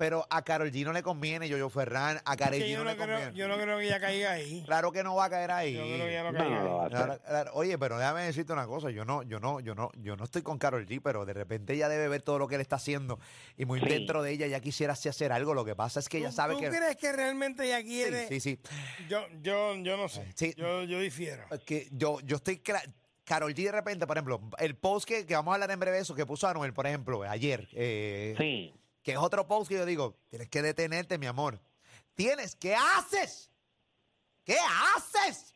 Pero 0.00 0.26
a 0.30 0.40
Carol 0.40 0.70
G 0.72 0.82
no 0.82 0.94
le 0.94 1.02
conviene, 1.02 1.46
Yoyo 1.46 1.68
Ferran, 1.68 2.22
a 2.24 2.34
Karol 2.34 2.58
Que 2.58 2.64
G 2.68 2.70
yo, 2.70 2.78
no, 2.78 2.84
no 2.84 2.90
le 2.90 2.96
creo, 2.96 3.06
conviene. 3.16 3.36
yo 3.36 3.48
no 3.48 3.58
creo 3.58 3.78
que 3.78 3.84
ella 3.84 4.00
caiga 4.00 4.32
ahí. 4.32 4.62
Claro 4.64 4.90
que 4.92 5.02
no 5.04 5.14
va 5.14 5.26
a 5.26 5.30
caer 5.30 5.50
ahí. 5.50 5.74
Yo 5.74 5.82
creo 5.82 5.98
que 6.06 6.10
ella 6.10 6.22
no 6.22 6.32
No, 6.32 6.38
caiga 6.38 6.56
no 6.56 6.64
lo 6.64 6.76
va 6.76 6.82
a 6.84 6.86
ahí. 6.86 6.94
hacer. 6.94 7.04
Claro, 7.06 7.22
claro. 7.22 7.50
Oye, 7.52 7.76
pero 7.76 7.98
déjame 7.98 8.22
decirte 8.22 8.50
una 8.54 8.66
cosa, 8.66 8.90
yo 8.90 9.04
no, 9.04 9.22
yo 9.24 9.40
no, 9.40 9.60
yo 9.60 9.74
no, 9.74 9.90
yo 9.98 10.16
no 10.16 10.24
estoy 10.24 10.40
con 10.40 10.56
Carol 10.56 10.86
G, 10.86 11.02
pero 11.04 11.26
de 11.26 11.34
repente 11.34 11.74
ella 11.74 11.90
debe 11.90 12.08
ver 12.08 12.22
todo 12.22 12.38
lo 12.38 12.48
que 12.48 12.54
él 12.54 12.62
está 12.62 12.76
haciendo 12.76 13.20
y 13.58 13.66
muy 13.66 13.78
Sí. 13.80 13.86
dentro 13.90 14.22
de 14.22 14.30
ella 14.32 14.46
ya 14.46 14.60
quisiera 14.60 14.94
así 14.94 15.10
hacer 15.10 15.32
algo. 15.32 15.52
Lo 15.52 15.66
que 15.66 15.76
pasa 15.76 16.00
es 16.00 16.08
que 16.08 16.16
ella 16.16 16.30
¿Tú- 16.30 16.34
sabe 16.36 16.54
¿Tú 16.54 16.60
que, 16.60 16.68
crees 16.70 16.96
que 16.96 17.12
realmente 17.12 17.66
ella 17.66 17.82
quiere? 17.82 18.26
sí, 18.28 18.40
sí, 18.40 18.56
sí. 18.56 18.72
Yo, 19.06 19.26
yo, 19.42 19.74
yo 19.82 19.98
no 19.98 20.08
sé. 20.08 20.26
Sí. 20.34 20.54
Yo, 20.56 20.82
yo 20.84 20.98
difiero. 20.98 21.44
que 21.66 21.88
yo, 21.92 22.20
yo 22.20 22.36
estoy 22.36 22.56
cla- 22.62 22.90
Carol 23.24 23.52
G 23.54 23.64
de 23.64 23.72
repente, 23.72 24.06
por 24.06 24.16
ejemplo, 24.16 24.40
el 24.58 24.76
post 24.76 25.06
que, 25.06 25.26
que 25.26 25.34
vamos 25.34 25.52
a 25.52 25.54
hablar 25.56 25.70
en 25.70 25.78
breve 25.78 25.98
de 25.98 26.02
eso 26.04 26.14
que 26.14 26.24
puso 26.24 26.48
Anuel, 26.48 26.72
por 26.72 26.86
ejemplo, 26.86 27.22
ayer, 27.22 27.68
eh, 27.74 28.34
Sí. 28.38 28.74
Que 29.02 29.12
es 29.12 29.18
otro 29.18 29.46
post 29.46 29.68
que 29.68 29.76
yo 29.76 29.86
digo, 29.86 30.16
tienes 30.28 30.48
que 30.48 30.62
detenerte, 30.62 31.18
mi 31.18 31.26
amor. 31.26 31.60
Tienes, 32.14 32.54
¿qué 32.56 32.74
haces? 32.74 33.50
¿Qué 34.44 34.56
haces? 34.96 35.54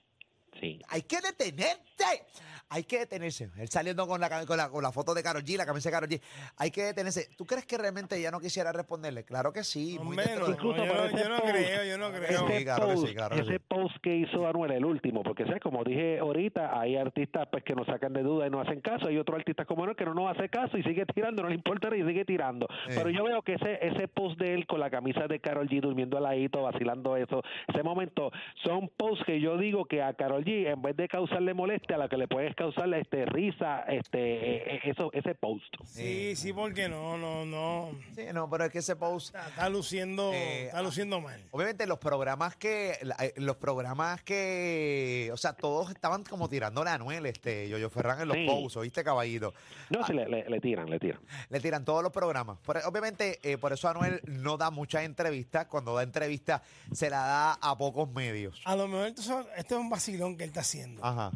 Sí. 0.60 0.80
Hay 0.88 1.02
que 1.02 1.20
detenerte. 1.20 2.26
Hay 2.70 2.84
que 2.84 2.98
detenerse. 3.00 3.50
Él 3.56 3.68
saliendo 3.68 4.06
con 4.06 4.20
la, 4.20 4.46
con 4.46 4.56
la, 4.56 4.68
con 4.68 4.82
la 4.82 4.90
foto 4.92 5.14
de 5.14 5.22
Karol 5.22 5.42
G, 5.44 5.56
la 5.56 5.66
camisa 5.66 5.88
de 5.90 5.92
Karol 5.92 6.08
G. 6.08 6.20
Hay 6.56 6.70
que 6.70 6.82
detenerse. 6.84 7.28
¿Tú 7.36 7.44
crees 7.46 7.66
que 7.66 7.78
realmente 7.78 8.16
ella 8.16 8.30
no 8.30 8.40
quisiera 8.40 8.72
responderle? 8.72 9.24
Claro 9.24 9.52
que 9.52 9.62
sí. 9.62 9.98
muy 10.02 10.16
no, 10.16 10.22
de- 10.22 10.50
Incluso 10.50 10.84
yo, 10.84 10.94
no, 10.94 11.04
ese 11.04 11.18
yo 11.18 11.28
no 11.28 11.36
post, 11.40 11.50
creo, 11.52 11.84
yo 11.84 11.98
no 11.98 12.10
creo. 12.10 12.46
Sí, 12.46 12.52
ese 12.52 12.64
claro 12.64 12.88
que 12.88 12.96
sí, 12.96 13.00
post, 13.02 13.14
claro 13.14 13.36
que 13.36 13.42
ese 13.42 13.52
sí. 13.52 13.58
post 13.68 13.96
que 14.02 14.16
hizo 14.16 14.46
Anuel, 14.46 14.72
el 14.72 14.84
último, 14.84 15.22
porque 15.22 15.44
¿sabes? 15.44 15.60
como 15.60 15.84
dije 15.84 16.18
ahorita, 16.18 16.78
hay 16.80 16.96
artistas 16.96 17.48
pues 17.50 17.62
que 17.64 17.74
nos 17.74 17.86
sacan 17.86 18.12
de 18.12 18.22
duda 18.22 18.46
y 18.46 18.50
no 18.50 18.60
hacen 18.60 18.80
caso, 18.80 19.08
hay 19.08 19.18
otros 19.18 19.38
artistas 19.38 19.66
como 19.66 19.82
Anuel 19.82 19.96
que 19.96 20.04
no 20.04 20.14
nos 20.14 20.36
hace 20.36 20.48
caso 20.48 20.76
y 20.78 20.82
sigue 20.82 21.04
tirando, 21.06 21.42
no 21.42 21.48
le 21.48 21.54
importa 21.54 21.94
y 21.94 22.02
sigue 22.02 22.24
tirando. 22.24 22.66
Eh. 22.88 22.94
Pero 22.94 23.10
yo 23.10 23.24
veo 23.24 23.42
que 23.42 23.54
ese 23.54 23.78
ese 23.82 24.08
post 24.08 24.38
de 24.38 24.54
él 24.54 24.66
con 24.66 24.80
la 24.80 24.90
camisa 24.90 25.26
de 25.28 25.40
Carol 25.40 25.68
G 25.68 25.80
durmiendo 25.80 26.16
al 26.16 26.22
ladito, 26.24 26.62
vacilando 26.62 27.16
eso, 27.16 27.42
ese 27.68 27.82
momento, 27.82 28.30
son 28.62 28.88
posts 28.96 29.24
que 29.26 29.40
yo 29.40 29.58
digo 29.58 29.84
que 29.84 30.02
a 30.02 30.14
Carol 30.14 30.44
G, 30.44 30.68
en 30.72 30.82
vez 30.82 30.96
de 30.96 31.08
causarle 31.08 31.54
molestia, 31.54 31.96
a 31.96 31.98
la 31.98 32.08
que 32.08 32.16
le 32.16 32.26
puedes 32.54 32.74
causarle 32.74 33.00
este 33.00 33.24
risa, 33.26 33.80
este 33.82 34.18
eh, 34.18 34.76
eh, 34.76 34.80
eso 34.84 35.10
ese 35.12 35.34
post. 35.34 35.74
Sí, 35.84 36.34
sí, 36.36 36.52
porque 36.52 36.88
no, 36.88 37.16
no, 37.18 37.44
no. 37.44 37.90
Sí, 38.14 38.22
no, 38.32 38.48
pero 38.48 38.64
es 38.64 38.70
que 38.72 38.78
ese 38.78 38.96
post. 38.96 39.34
Está, 39.34 39.48
está 39.48 39.68
luciendo, 39.68 40.32
Eh, 40.32 40.66
está 40.66 40.82
luciendo 40.82 41.20
mal. 41.20 41.40
Obviamente 41.50 41.86
los 41.86 41.98
programas 41.98 42.56
que, 42.56 42.92
eh, 43.20 43.32
los 43.36 43.56
programas 43.56 44.22
que, 44.22 45.30
o 45.32 45.36
sea, 45.36 45.52
todos 45.54 45.90
estaban 45.90 46.24
como 46.24 46.48
tirándole 46.48 46.90
a 46.90 46.94
Anuel, 46.94 47.26
este, 47.26 47.68
Yoyo 47.68 47.90
Ferran 47.90 48.20
en 48.20 48.28
los 48.28 48.36
Sí. 48.36 48.46
posts, 48.46 48.76
¿oíste, 48.76 49.04
caballito? 49.04 49.54
No, 49.90 50.04
si 50.06 50.12
le, 50.12 50.28
le, 50.28 50.48
le 50.48 50.60
tiran, 50.60 50.88
le 50.90 50.98
tiran. 50.98 51.20
Le 51.50 51.60
tiran 51.60 51.84
todos 51.84 52.02
los 52.02 52.12
programas. 52.12 52.58
Por- 52.58 52.78
obviamente, 52.84 53.38
eh, 53.42 53.58
por 53.58 53.72
eso 53.72 53.88
Anuel 53.88 54.20
no 54.26 54.56
da 54.56 54.70
muchas 54.70 55.04
entrevistas. 55.04 55.66
Cuando 55.66 55.94
da 55.94 56.02
entrevistas, 56.02 56.62
se 56.92 57.10
la 57.10 57.18
da 57.18 57.52
a 57.60 57.76
pocos 57.76 58.10
medios. 58.10 58.60
A 58.64 58.76
lo 58.76 58.88
mejor 58.88 59.06
esto, 59.08 59.46
esto 59.56 59.74
es 59.74 59.80
un 59.80 59.90
vacilón 59.90 60.36
que 60.36 60.44
él 60.44 60.48
está 60.50 60.60
haciendo. 60.60 61.04
Ajá. 61.04 61.30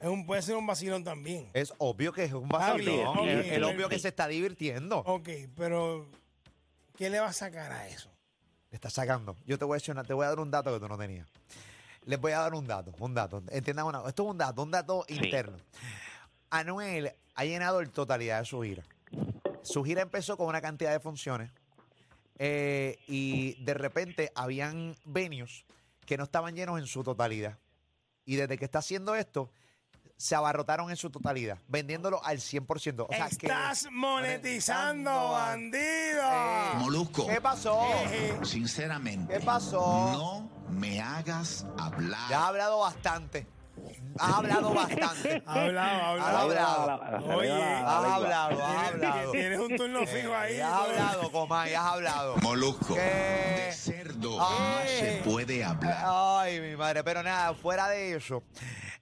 Es 0.00 0.08
un, 0.08 0.24
puede 0.26 0.40
ser 0.42 0.56
un 0.56 0.66
vacilón 0.66 1.04
también. 1.04 1.48
Es 1.52 1.72
obvio 1.78 2.12
que 2.12 2.24
es 2.24 2.32
un 2.32 2.48
vacilón. 2.48 2.84
bien, 3.22 3.38
ok, 3.40 3.46
es, 3.46 3.62
obvio 3.62 3.88
que 3.88 3.98
se 3.98 4.08
está 4.08 4.26
divirtiendo. 4.28 4.98
Ok, 5.00 5.28
pero 5.56 6.08
¿qué 6.96 7.10
le 7.10 7.20
va 7.20 7.28
a 7.28 7.32
sacar 7.32 7.70
a 7.72 7.86
eso? 7.88 8.10
Le 8.70 8.76
está 8.76 8.88
sacando. 8.88 9.36
Yo 9.46 9.58
te 9.58 9.64
voy 9.64 9.74
a 9.74 9.78
decir 9.78 9.92
una- 9.92 10.04
te 10.04 10.14
voy 10.14 10.24
a 10.24 10.28
dar 10.30 10.40
un 10.40 10.50
dato 10.50 10.72
que 10.72 10.80
tú 10.80 10.88
no 10.88 10.96
tenías. 10.96 11.28
Les 12.06 12.18
voy 12.18 12.32
a 12.32 12.38
dar 12.40 12.54
un 12.54 12.66
dato, 12.66 12.94
un 12.98 13.14
dato. 13.14 13.42
Entiendan 13.50 13.84
una, 13.86 13.98
esto 14.08 14.22
es 14.24 14.30
un 14.30 14.38
dato, 14.38 14.62
un 14.62 14.70
dato 14.70 15.04
Sí. 15.06 15.16
interno. 15.16 15.56
Anuel 16.48 17.12
ha 17.34 17.44
llenado 17.44 17.80
el 17.80 17.90
totalidad 17.90 18.40
de 18.40 18.46
su 18.46 18.62
gira. 18.62 18.82
Su 19.62 19.84
gira 19.84 20.00
empezó 20.02 20.36
con 20.38 20.46
una 20.48 20.60
cantidad 20.62 20.92
de 20.92 21.00
funciones 21.00 21.50
eh, 22.38 22.98
y 23.06 23.62
de 23.62 23.74
repente 23.74 24.32
habían 24.34 24.96
venues 25.04 25.66
que 26.06 26.16
no 26.16 26.24
estaban 26.24 26.56
llenos 26.56 26.78
en 26.80 26.86
su 26.86 27.04
totalidad. 27.04 27.58
Y 28.24 28.36
desde 28.36 28.56
que 28.56 28.64
está 28.64 28.78
haciendo 28.78 29.14
esto, 29.14 29.50
se 30.20 30.34
abarrotaron 30.34 30.90
en 30.90 30.96
su 30.98 31.08
totalidad, 31.08 31.56
vendiéndolo 31.66 32.22
al 32.22 32.40
100%. 32.40 33.06
O 33.08 33.12
sea, 33.14 33.28
que- 33.30 33.46
Estás 33.46 33.86
monetizando, 33.90 35.10
monetizando, 35.12 35.30
bandido. 35.32 36.22
Eh, 36.30 36.70
Molusco, 36.76 37.26
¿Qué 37.26 37.40
pasó? 37.40 37.80
Eh, 38.10 38.38
sinceramente, 38.42 39.32
¿Qué 39.32 39.40
pasó? 39.40 39.80
no 40.12 40.50
me 40.68 41.00
hagas 41.00 41.64
hablar. 41.78 42.20
Ya 42.28 42.42
has 42.42 42.48
hablado 42.48 42.80
bastante. 42.80 43.46
Has 44.18 44.32
hablado 44.34 44.74
bastante. 44.74 45.42
ha 45.46 45.52
hablado, 45.54 46.22
ha 46.22 46.28
Has 46.28 46.34
hablado. 46.36 46.90
hablado. 46.90 47.36
Oye, 47.38 47.50
Has 47.62 48.04
hablado, 48.04 48.62
has 48.66 48.78
Tienes- 48.82 48.88
hablado. 48.92 49.32
Tienes 49.32 49.58
un 49.58 49.76
turno 49.76 50.06
fijo 50.06 50.34
ahí. 50.36 50.56
Ya 50.58 50.68
has 50.68 50.82
hablado, 50.84 51.32
Comay, 51.32 51.70
ya 51.70 51.80
has 51.86 51.92
hablado. 51.94 52.36
Molusco, 52.42 52.94
¿Qué? 52.94 53.00
de 53.00 53.72
cerdo 53.72 54.36
no 54.36 54.46
Ay. 54.46 54.88
se 55.00 55.22
puede 55.24 55.64
hablar. 55.64 56.04
Ay, 56.06 56.60
mi 56.60 56.76
madre. 56.76 57.02
Pero 57.04 57.22
nada, 57.22 57.54
fuera 57.54 57.88
de 57.88 58.16
eso, 58.16 58.42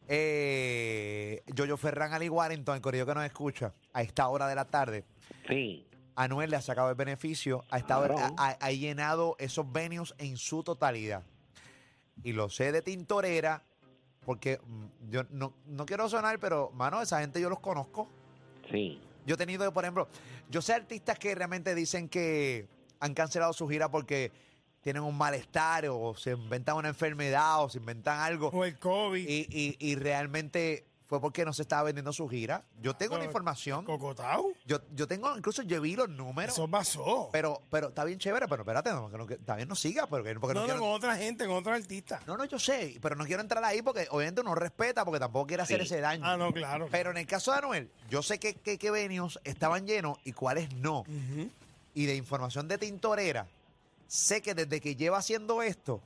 eh, 0.08 1.42
Yoyo 1.54 1.76
Ferran 1.76 2.12
Ali 2.12 2.28
Warrington, 2.28 2.76
el 2.76 2.80
corrido 2.80 3.06
que 3.06 3.14
nos 3.14 3.24
escucha, 3.24 3.72
a 3.92 4.02
esta 4.02 4.28
hora 4.28 4.46
de 4.48 4.54
la 4.54 4.64
tarde, 4.64 5.04
Sí. 5.46 5.84
Anuel 6.16 6.50
le 6.50 6.56
ha 6.56 6.60
sacado 6.60 6.90
el 6.90 6.96
beneficio, 6.96 7.64
ha, 7.70 7.78
estado, 7.78 8.08
ha 8.36 8.70
llenado 8.72 9.36
esos 9.38 9.70
venues 9.70 10.14
en 10.18 10.36
su 10.36 10.64
totalidad. 10.64 11.22
Y 12.24 12.32
lo 12.32 12.48
sé 12.48 12.72
de 12.72 12.82
Tintorera, 12.82 13.62
porque 14.24 14.60
mm, 14.62 15.10
yo 15.10 15.22
no, 15.30 15.54
no 15.66 15.86
quiero 15.86 16.08
sonar, 16.08 16.38
pero, 16.38 16.70
mano, 16.74 17.00
esa 17.00 17.20
gente 17.20 17.40
yo 17.40 17.48
los 17.48 17.60
conozco. 17.60 18.08
Sí. 18.70 19.00
Yo 19.26 19.34
he 19.34 19.38
tenido, 19.38 19.72
por 19.72 19.84
ejemplo, 19.84 20.08
yo 20.50 20.60
sé 20.60 20.74
artistas 20.74 21.18
que 21.18 21.34
realmente 21.34 21.74
dicen 21.74 22.08
que 22.08 22.66
han 23.00 23.14
cancelado 23.14 23.52
su 23.52 23.68
gira 23.68 23.90
porque 23.90 24.32
tienen 24.88 25.02
un 25.02 25.18
malestar 25.18 25.84
o 25.90 26.14
se 26.16 26.30
inventan 26.30 26.76
una 26.76 26.88
enfermedad 26.88 27.62
o 27.62 27.68
se 27.68 27.76
inventan 27.76 28.20
algo 28.20 28.48
O 28.48 28.64
el 28.64 28.78
COVID. 28.78 29.28
y, 29.28 29.46
y- 29.50 29.76
y 29.78 29.94
realmente 29.96 30.86
fue 31.06 31.20
porque 31.20 31.44
no 31.44 31.52
se 31.52 31.60
estaba 31.62 31.82
vendiendo 31.84 32.10
su 32.12 32.26
gira. 32.28 32.64
Yo 32.80 32.94
tengo 32.94 33.18
la 33.18 33.24
información. 33.24 33.84
Cocotao. 33.84 34.46
Yo, 34.66 34.78
yo 34.94 35.06
tengo, 35.06 35.36
incluso 35.36 35.62
yo 35.62 35.80
vi 35.82 35.94
los 35.94 36.08
números. 36.08 36.54
Eso 36.54 36.68
pasó. 36.68 37.28
Pero, 37.32 37.60
pero 37.70 37.88
está 37.88 38.04
bien 38.04 38.18
chévere, 38.18 38.46
pero 38.48 38.62
espérate, 38.62 38.90
no, 38.92 39.10
que 39.10 39.18
no- 39.18 39.26
que 39.26 39.36
también 39.36 39.68
no 39.68 39.74
siga, 39.74 40.06
porque, 40.06 40.34
porque 40.40 40.54
no, 40.54 40.60
no, 40.60 40.66
no, 40.66 40.72
quiero- 40.72 40.80
con 40.80 40.90
otra 40.92 41.16
gente, 41.16 41.46
con 41.46 41.56
otros 41.56 41.76
artistas. 41.76 42.26
no, 42.26 42.36
no, 42.38 42.44
yo 42.46 42.58
sé, 42.58 42.98
pero 43.02 43.14
no 43.14 43.24
quiero 43.26 43.42
entrar 43.42 43.62
ahí 43.64 43.82
porque 43.82 44.06
obviamente 44.10 44.40
uno 44.40 44.54
respeta, 44.54 45.04
porque 45.04 45.20
tampoco 45.20 45.46
quiere 45.48 45.62
hacer 45.64 45.80
Sí. 45.80 45.84
ese 45.86 46.00
daño. 46.00 46.24
Ah, 46.26 46.36
no, 46.38 46.50
claro. 46.52 46.88
Pero 46.90 47.10
en 47.10 47.18
el 47.18 47.26
caso 47.26 47.52
de 47.52 47.58
Anuel, 47.58 47.90
yo 48.10 48.22
sé 48.22 48.38
que, 48.38 48.54
que, 48.54 48.78
que 48.78 48.90
venues 48.90 49.38
estaban 49.44 49.86
llenos 49.86 50.16
y 50.24 50.32
cuáles 50.32 50.74
no. 50.76 51.04
Y 51.94 52.06
de 52.06 52.14
información 52.16 52.68
de 52.68 52.78
Tintorera, 52.78 53.46
sé 54.08 54.42
que 54.42 54.54
desde 54.54 54.80
que 54.80 54.96
lleva 54.96 55.18
haciendo 55.18 55.62
esto, 55.62 56.00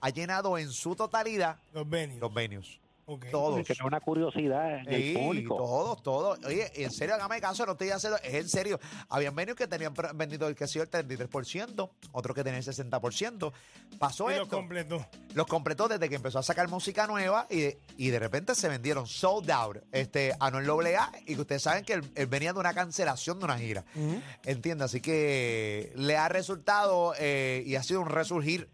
ha 0.00 0.08
llenado 0.08 0.56
en 0.56 0.70
su 0.72 0.96
totalidad 0.96 1.58
Los 1.74 1.88
venues. 1.88 2.18
los 2.20 2.32
venues. 2.32 2.79
Ok. 3.12 3.26
Todos. 3.30 3.66
Que 3.66 3.72
es 3.72 3.80
una 3.80 3.98
curiosidad 4.00 4.78
en 4.80 4.88
el 4.92 5.02
Sí, 5.02 5.14
público. 5.14 5.56
todos, 5.56 6.02
todos. 6.02 6.38
Oye, 6.44 6.70
en 6.82 6.90
serio, 6.92 7.16
hágame 7.16 7.40
caso, 7.40 7.66
no 7.66 7.72
estoy 7.72 7.90
haciendo, 7.90 8.18
es 8.22 8.34
en 8.34 8.48
serio. 8.48 8.78
Habían 9.08 9.34
venues 9.34 9.56
que 9.56 9.66
tenían 9.66 9.92
vendido 10.14 10.46
el 10.46 10.54
que 10.54 10.68
sí, 10.68 10.78
el 10.78 10.88
33%, 10.88 11.90
otros 12.12 12.34
que 12.36 12.44
tenían 12.44 12.62
el 12.62 12.68
60%. 12.68 13.52
Pasó 13.98 14.30
Y 14.30 14.34
esto. 14.34 14.44
los 14.44 14.48
completó. 14.48 15.06
los 15.34 15.46
completó 15.48 15.88
desde 15.88 16.08
que 16.08 16.14
empezó 16.14 16.38
a 16.38 16.42
sacar 16.44 16.68
música 16.68 17.06
nueva 17.08 17.46
y 17.50 17.60
de, 17.60 17.78
y 17.96 18.10
de 18.10 18.18
repente 18.20 18.54
se 18.54 18.68
vendieron 18.68 19.06
sold 19.08 19.50
out 19.50 19.78
este, 19.90 20.32
Anuel 20.38 20.70
AA 20.94 21.12
y 21.26 21.34
que 21.34 21.40
ustedes 21.40 21.62
saben 21.62 21.84
que 21.84 21.94
él, 21.94 22.02
él 22.14 22.26
venía 22.26 22.52
de 22.52 22.60
una 22.60 22.74
cancelación 22.74 23.38
de 23.40 23.44
una 23.46 23.58
gira. 23.58 23.84
Entiende, 24.44 24.84
así 24.84 25.00
que 25.00 25.92
le 25.96 26.16
ha 26.16 26.28
resultado 26.28 27.14
eh, 27.18 27.64
y 27.66 27.74
ha 27.74 27.82
sido 27.82 28.00
un 28.02 28.08
resurgir 28.08 28.68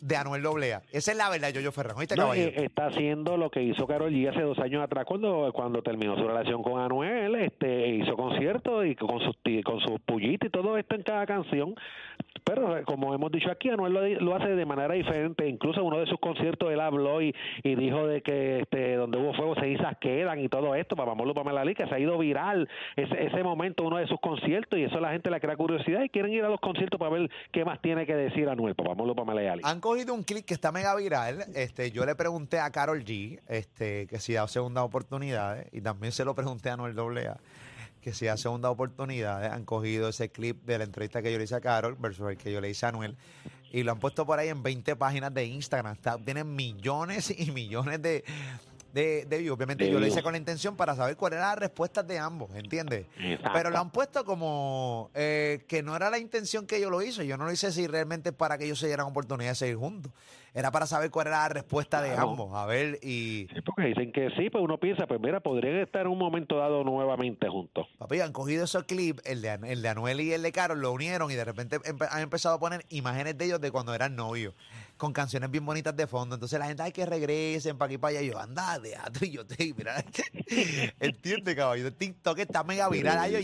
de 0.00 0.16
Anuel 0.16 0.46
AA. 0.46 0.82
Esa 0.92 1.12
es 1.12 1.16
la 1.16 1.28
verdad, 1.28 1.50
Yoyo 1.50 1.72
Ferran. 1.72 1.96
¿Oíste, 1.96 2.16
No, 2.16 2.34
eh, 2.34 2.52
está 2.56 2.86
haciendo 2.86 3.36
lo 3.36 3.50
que 3.50 3.62
hizo 3.62 3.86
Carol 3.86 4.12
G 4.12 4.28
hace 4.28 4.42
dos 4.42 4.58
años 4.58 4.82
atrás 4.82 5.04
cuando 5.06 5.50
cuando 5.52 5.82
terminó 5.82 6.16
su 6.16 6.26
relación 6.26 6.62
con 6.62 6.80
Anuel, 6.80 7.34
este 7.36 7.88
hizo 7.88 8.16
conciertos 8.16 8.86
y 8.86 8.94
con 8.94 9.20
sus 9.20 9.36
con 9.64 9.80
sus 9.80 10.00
pullitas 10.00 10.48
y 10.48 10.50
todo 10.50 10.76
esto 10.78 10.94
en 10.94 11.02
cada 11.02 11.26
canción. 11.26 11.74
Pero 12.46 12.78
eh, 12.78 12.84
como 12.84 13.12
hemos 13.12 13.32
dicho 13.32 13.50
aquí, 13.50 13.68
Anuel 13.70 14.18
lo, 14.20 14.36
hace 14.36 14.50
de 14.50 14.64
manera 14.64 14.94
diferente. 14.94 15.48
Incluso 15.48 15.80
en 15.80 15.86
uno 15.86 15.98
de 15.98 16.06
sus 16.06 16.20
conciertos 16.20 16.72
él 16.72 16.80
habló 16.80 17.20
y, 17.20 17.34
y 17.64 17.74
dijo 17.74 18.06
de 18.06 18.22
que 18.22 18.60
este 18.60 18.94
donde 18.94 19.18
hubo 19.18 19.34
fuego 19.34 19.56
cenizas 19.56 19.96
quedan 20.00 20.38
y 20.38 20.48
todo 20.48 20.76
esto. 20.76 20.94
Para 20.94 21.10
Mamolo 21.10 21.34
Pamela 21.34 21.64
Lee, 21.64 21.74
que 21.74 21.88
se 21.88 21.94
ha 21.94 21.98
ido 21.98 22.16
viral 22.18 22.68
ese, 22.94 23.26
ese 23.26 23.42
momento, 23.42 23.82
uno 23.82 23.96
de 23.96 24.06
sus 24.06 24.20
conciertos 24.20 24.78
y 24.78 24.84
eso 24.84 25.00
la 25.00 25.10
gente 25.10 25.28
le 25.28 25.40
crea 25.40 25.56
curiosidad 25.56 26.02
y 26.04 26.08
quieren 26.08 26.32
ir 26.32 26.44
a 26.44 26.48
los 26.48 26.60
conciertos 26.60 27.00
para 27.00 27.10
ver 27.10 27.28
qué 27.50 27.64
más 27.64 27.82
tiene 27.82 28.06
que 28.06 28.14
decir 28.14 28.48
Anuel. 28.48 28.76
Para 28.76 28.90
Mamolo 28.90 29.16
Pamela 29.16 29.56
Lee. 29.56 29.62
Han 29.64 29.80
cogido 29.80 30.14
un 30.14 30.22
clip 30.22 30.44
que 30.44 30.54
está 30.54 30.70
mega 30.70 30.94
viral. 30.94 31.44
Este, 31.56 31.90
yo 31.90 32.06
le 32.06 32.14
pregunté 32.14 32.60
a 32.60 32.70
Carol 32.70 33.04
G 33.04 33.40
este, 33.48 34.06
que 34.06 34.18
si 34.20 34.34
da 34.34 34.46
segundas 34.46 34.84
oportunidades 34.84 35.66
y 35.72 35.80
también 35.80 36.12
se 36.12 36.24
lo 36.24 36.36
pregunté 36.36 36.70
a 36.70 36.74
Anuel 36.74 36.96
AA 36.96 37.38
que 38.06 38.14
si 38.14 38.26
da 38.26 38.36
segundas 38.36 38.70
oportunidades. 38.70 39.50
Han 39.50 39.64
cogido 39.64 40.08
ese 40.08 40.28
clip 40.28 40.64
de 40.64 40.78
la 40.78 40.84
entrevista 40.84 41.22
que 41.22 41.32
yo 41.32 41.38
le 41.38 41.42
hice 41.42 41.56
a 41.56 41.60
Carol 41.60 41.96
versus 41.98 42.30
el 42.30 42.36
que 42.36 42.52
yo 42.52 42.60
le 42.60 42.70
hice 42.70 42.86
a 42.86 42.90
Anuel 42.90 43.16
y 43.72 43.82
lo 43.82 43.90
han 43.90 43.98
puesto 43.98 44.24
por 44.24 44.38
ahí 44.38 44.48
en 44.48 44.62
20 44.62 44.94
páginas 44.94 45.34
de 45.34 45.44
Instagram. 45.44 45.94
Está, 45.94 46.16
tienen 46.16 46.54
millones 46.54 47.34
y 47.36 47.50
millones 47.50 48.00
de, 48.00 48.22
de, 48.92 49.24
de 49.24 49.38
views. 49.38 49.56
Obviamente 49.56 49.86
De 49.86 49.90
yo 49.90 49.98
lo 49.98 50.06
hice 50.06 50.22
con 50.22 50.34
la 50.34 50.38
intención 50.38 50.76
para 50.76 50.94
saber 50.94 51.16
cuáles 51.16 51.38
eran 51.38 51.50
las 51.50 51.58
respuestas 51.58 52.06
de 52.06 52.16
ambos, 52.16 52.54
¿entiendes? 52.54 53.06
Exacto. 53.18 53.50
Pero 53.52 53.70
lo 53.70 53.78
han 53.78 53.90
puesto 53.90 54.24
como 54.24 55.10
eh, 55.12 55.64
que 55.66 55.82
no 55.82 55.96
era 55.96 56.08
la 56.08 56.20
intención 56.20 56.64
que 56.64 56.80
yo 56.80 56.90
lo 56.90 57.02
hice. 57.02 57.26
Yo 57.26 57.36
no 57.36 57.44
lo 57.44 57.50
hice 57.50 57.72
si 57.72 57.88
realmente 57.88 58.32
para 58.32 58.56
que 58.56 58.66
ellos 58.66 58.78
se 58.78 58.86
dieran 58.86 59.06
oportunidad 59.06 59.50
de 59.50 59.56
seguir 59.56 59.78
juntos. 59.78 60.12
Era 60.58 60.70
para 60.72 60.86
saber 60.86 61.10
cuál 61.10 61.26
era 61.26 61.40
la 61.42 61.48
respuesta 61.50 62.00
de 62.00 62.14
ambos. 62.14 62.54
A 62.54 62.64
ver, 62.64 62.98
y 63.02 63.46
Sí, 63.54 63.60
porque 63.60 63.82
dicen 63.88 64.10
que 64.10 64.30
sí, 64.30 64.48
pues 64.48 64.64
uno 64.64 64.78
piensa, 64.78 65.06
pues 65.06 65.20
mira, 65.20 65.40
podrían 65.40 65.76
estar 65.80 66.00
en 66.00 66.08
un 66.08 66.18
momento 66.18 66.56
dado 66.56 66.82
nuevamente 66.82 67.46
juntos. 67.48 67.86
papi, 67.98 68.20
han 68.20 68.32
cogido 68.32 68.64
esos 68.64 68.84
clips, 68.84 69.22
el 69.26 69.42
de, 69.42 69.52
el 69.64 69.82
de 69.82 69.88
Anuel 69.90 70.18
y 70.22 70.32
el 70.32 70.42
de 70.42 70.52
Carol, 70.52 70.80
lo 70.80 70.92
unieron 70.92 71.30
y 71.30 71.34
de 71.34 71.44
repente 71.44 71.78
empe- 71.80 72.08
han 72.10 72.22
empezado 72.22 72.54
a 72.54 72.58
poner 72.58 72.86
imágenes 72.88 73.36
de 73.36 73.44
ellos 73.44 73.60
de 73.60 73.70
cuando 73.70 73.94
eran 73.94 74.16
novios, 74.16 74.54
con 74.96 75.12
canciones 75.12 75.50
bien 75.50 75.66
bonitas 75.66 75.94
de 75.94 76.06
fondo. 76.06 76.36
Entonces 76.36 76.58
la 76.58 76.66
gente, 76.68 76.82
ay, 76.82 76.92
que 76.92 77.04
regresen 77.04 77.76
para 77.76 77.88
aquí 77.88 77.98
para 77.98 78.12
allá. 78.12 78.22
Y 78.22 78.30
yo, 78.30 78.38
anda, 78.38 78.80
teatro, 78.80 79.26
y 79.26 79.30
yo 79.32 79.44
te 79.46 79.74
mira. 79.76 80.02
Entiende, 81.00 81.54
caballo. 81.54 81.92
TikTok 81.92 82.38
está 82.38 82.64
mega 82.64 82.88
viral. 82.88 83.18
Ay, 83.18 83.36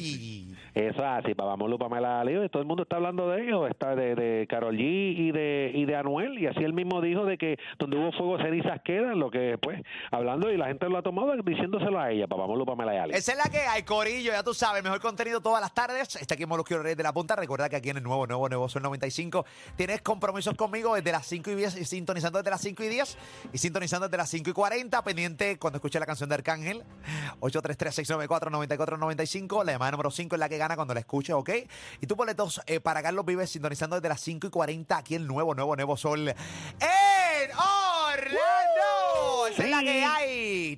y, 0.71 0.71
Eso 0.74 0.96
es 0.96 1.02
así, 1.02 1.34
Mamolo, 1.36 1.78
Pamela 1.78 2.24
Lío, 2.24 2.44
y 2.44 2.48
todo 2.48 2.62
el 2.62 2.68
mundo 2.68 2.84
está 2.84 2.96
hablando 2.96 3.28
de 3.28 3.42
ellos, 3.42 3.68
está 3.68 3.94
de, 3.94 4.14
de 4.14 4.46
Carol 4.48 4.76
G 4.76 4.80
y 4.80 5.30
de, 5.30 5.70
y 5.74 5.84
de 5.84 5.96
Anuel, 5.96 6.38
y 6.38 6.46
así 6.46 6.60
él 6.60 6.72
mismo 6.72 7.00
dijo 7.00 7.26
de 7.26 7.36
que 7.36 7.58
donde 7.78 7.98
hubo 7.98 8.12
fuego 8.12 8.38
cenizas 8.38 8.80
quedan, 8.82 9.18
lo 9.18 9.30
que 9.30 9.58
pues, 9.58 9.82
hablando 10.10 10.50
y 10.50 10.56
la 10.56 10.68
gente 10.68 10.88
lo 10.88 10.96
ha 10.98 11.02
tomado 11.02 11.34
diciéndoselo 11.42 12.00
a 12.00 12.10
ella, 12.10 12.26
para 12.26 12.42
Mamolo, 12.42 12.64
Pamela 12.64 12.94
Yali. 12.94 13.14
Esa 13.14 13.32
es 13.32 13.38
la 13.38 13.50
que 13.50 13.58
hay, 13.58 13.82
Corillo, 13.82 14.32
ya 14.32 14.42
tú 14.42 14.54
sabes, 14.54 14.82
mejor 14.82 15.00
contenido 15.00 15.40
todas 15.40 15.60
las 15.60 15.74
tardes. 15.74 16.16
Está 16.16 16.34
aquí 16.34 16.44
en 16.44 16.48
Molusquio 16.48 16.82
Reyes 16.82 16.96
de 16.96 17.02
la 17.02 17.12
Punta. 17.12 17.36
Recuerda 17.36 17.68
que 17.68 17.76
aquí 17.76 17.90
en 17.90 17.98
el 17.98 18.02
nuevo, 18.02 18.26
nuevo, 18.26 18.48
nuevo 18.48 18.68
Sol 18.68 18.82
95 18.82 19.44
tienes 19.76 20.00
compromisos 20.02 20.54
conmigo 20.54 20.94
desde 20.94 21.12
las 21.12 21.26
5 21.26 21.50
y 21.50 21.54
10 21.54 21.80
y 21.80 21.84
sintonizando 21.84 22.38
desde 22.38 22.50
las 22.50 22.62
5 22.62 22.82
y 22.82 22.88
10 22.88 23.18
y 23.52 23.58
sintonizando 23.58 24.08
desde 24.08 24.16
las 24.16 24.30
5 24.30 24.50
y 24.50 24.52
40. 24.52 25.04
Pendiente 25.04 25.58
cuando 25.58 25.76
escuche 25.76 26.00
la 26.00 26.06
canción 26.06 26.28
de 26.28 26.34
Arcángel, 26.36 26.82
833-694-9495. 27.40 29.64
La 29.64 29.72
llamada 29.72 29.90
número 29.92 30.10
5 30.10 30.36
es 30.36 30.40
la 30.40 30.48
que 30.48 30.58
gana 30.62 30.76
cuando 30.76 30.94
la 30.94 31.00
escuches, 31.00 31.34
¿ok? 31.34 31.50
Y 32.00 32.06
tú 32.06 32.14
boletos 32.14 32.60
eh, 32.66 32.78
para 32.80 33.02
Carlos 33.02 33.26
Vives 33.26 33.50
sintonizando 33.50 33.96
desde 33.96 34.08
las 34.08 34.20
5 34.20 34.46
y 34.46 34.50
40 34.50 34.96
aquí 34.96 35.14
el 35.16 35.26
nuevo, 35.26 35.54
nuevo, 35.54 35.74
nuevo 35.74 35.96
Sol 35.96 36.28
en 36.28 37.50
Orlando. 37.52 38.42
Es 39.58 39.68
la 39.84 39.92
que 39.92 40.04
hay. 40.04 40.76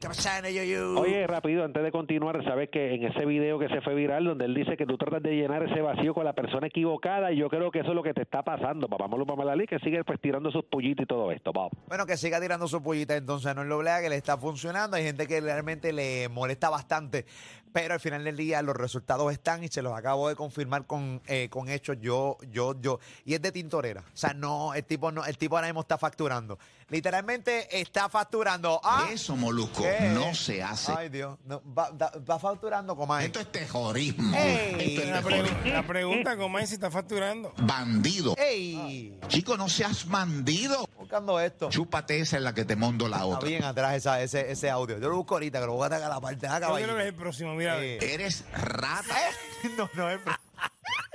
Oye, 0.99 1.26
rápido, 1.26 1.64
antes 1.64 1.82
de 1.82 1.92
continuar, 1.92 2.42
sabes 2.44 2.68
que 2.70 2.94
en 2.94 3.04
ese 3.04 3.25
video 3.25 3.58
que 3.58 3.68
se 3.68 3.80
fue 3.80 3.94
viral, 3.94 4.25
donde 4.25 4.44
él 4.44 4.54
dice 4.54 4.76
que 4.76 4.87
tú 4.87 4.96
tratas 4.96 5.23
de 5.23 5.34
llenar 5.34 5.62
ese 5.62 5.80
vacío 5.80 6.14
con 6.14 6.25
la 6.25 6.32
persona 6.32 6.66
equivocada, 6.66 7.32
y 7.32 7.37
yo 7.37 7.49
creo 7.49 7.70
que 7.70 7.80
eso 7.80 7.90
es 7.90 7.94
lo 7.94 8.02
que 8.02 8.14
te 8.14 8.23
está 8.23 8.42
pasando, 8.42 8.88
papá 8.88 9.04
Mamolo, 9.04 9.26
Pamela 9.26 9.54
Lee, 9.54 9.66
que 9.66 9.78
sigue 9.80 10.04
pues 10.04 10.20
tirando 10.20 10.50
sus 10.50 10.64
pollitos 10.64 11.04
y 11.04 11.06
todo 11.06 11.30
esto, 11.30 11.52
Bob. 11.52 11.70
Bueno, 11.88 12.06
que 12.06 12.16
siga 12.16 12.40
tirando 12.40 12.66
su 12.68 12.82
pollita 12.82 13.16
entonces, 13.16 13.54
no 13.54 13.62
es 13.62 13.68
lo 13.68 13.78
blea 13.78 14.00
que 14.00 14.08
le 14.08 14.16
está 14.16 14.37
funcionando. 14.37 14.96
Hay 14.96 15.04
gente 15.04 15.26
que 15.26 15.40
realmente 15.40 15.92
le 15.92 16.28
molesta 16.28 16.70
bastante, 16.70 17.25
pero 17.73 17.94
al 17.94 18.00
final 18.00 18.23
del 18.23 18.37
día 18.37 18.62
los 18.62 18.76
resultados 18.76 19.32
están 19.32 19.64
y 19.64 19.68
se 19.68 19.82
los 19.82 19.92
acabo 19.92 20.28
de 20.28 20.37
confirmar 20.37 20.87
con, 20.87 21.20
eh, 21.26 21.49
con 21.50 21.68
hechos. 21.68 21.99
Yo, 22.00 22.38
yo, 22.50 22.80
yo. 22.80 23.00
Y 23.25 23.34
es 23.34 23.42
de 23.42 23.50
tintorera. 23.50 24.00
O 24.00 24.16
sea, 24.16 24.32
no, 24.32 24.75
el 24.75 24.84
tipo 24.84 25.11
no, 25.11 25.25
el 25.25 25.37
tipo 25.37 25.56
ahora 25.56 25.66
mismo 25.66 25.80
está 25.80 25.99
facturando. 25.99 26.56
Literalmente 26.88 27.80
está 27.80 28.08
facturando. 28.08 28.80
Ah, 28.84 28.94
Eso, 29.11 29.37
Molusco, 29.37 29.83
¿qué? 29.83 30.11
no 30.15 30.35
se 30.35 30.63
hace. 30.63 30.93
Ay, 30.97 31.09
Dios. 31.09 31.39
No, 31.45 31.63
va, 31.77 31.91
da- 31.93 32.13
va 32.29 32.39
facturando 32.39 32.97
como 32.97 33.17
Esto 33.19 33.41
es 33.41 33.51
terrorismo. 33.53 34.37
Ey. 34.37 34.77
Esto 34.97 35.03
es 35.03 35.09
La, 35.09 35.23
terrorismo. 35.23 35.59
pregu- 35.63 35.73
la 35.73 35.87
pregunta, 35.87 36.37
¿cómo 36.37 36.59
es 36.59 36.69
si 36.69 36.75
está 36.75 36.91
facturando? 36.91 37.53
Bandido. 37.59 38.35
¡Ey! 38.39 39.19
Chico, 39.29 39.57
no 39.57 39.69
seas 39.69 40.07
bandido. 40.09 40.89
Buscando 40.99 41.39
esto. 41.41 41.69
Chúpate 41.71 42.21
esa 42.21 42.37
en 42.39 42.45
la 42.45 42.55
que 42.55 42.65
te 42.65 42.77
mondo 42.77 43.09
la 43.09 43.17
Está 43.17 43.27
otra. 43.27 43.49
bien 43.49 43.65
atrás 43.65 43.95
esa, 43.97 44.21
ese, 44.23 44.51
ese 44.51 44.71
audio. 44.71 44.99
Yo 44.99 45.09
lo 45.09 45.17
busco 45.17 45.35
ahorita, 45.35 45.61
que 45.61 45.67
lo 45.67 45.75
voy 45.75 45.85
a 45.85 45.87
atacar 45.87 46.11
a 46.11 46.15
la 46.15 46.21
parte 46.21 46.47
de 46.47 46.53
acá. 46.53 46.69
Yo 46.69 46.75
creo 46.75 46.97
que 46.97 47.03
es 47.03 47.09
el 47.09 47.15
próximo, 47.15 47.55
mira. 47.55 47.83
Eh. 47.85 47.99
Eres 48.01 48.45
rata. 48.53 49.15
No, 49.79 49.89
no 49.95 50.11
es. 50.11 50.21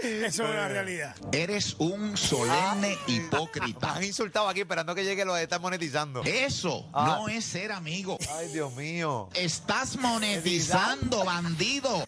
Eso 0.02 0.44
es 0.46 0.50
una 0.50 0.68
realidad. 0.70 1.16
Eres 1.34 1.76
un 1.80 2.16
solemne 2.16 2.98
Me 3.08 3.14
hipócrita. 3.14 3.96
han 3.96 4.04
insultado 4.04 4.48
aquí 4.48 4.62
esperando 4.62 4.96
que 4.96 5.04
llegue 5.04 5.26
lo 5.26 5.34
de 5.36 5.44
estar 5.44 5.60
monetizando. 5.60 6.22
Eso 6.24 6.90
Ah. 6.94 7.18
no 7.20 7.28
es 7.30 7.44
ser 7.46 7.72
amigo. 7.72 8.18
Ay, 8.38 8.48
Dios 8.54 8.74
mío. 8.76 9.30
Estás 9.34 9.98
monetizando, 9.98 11.26
bandido. 11.26 12.06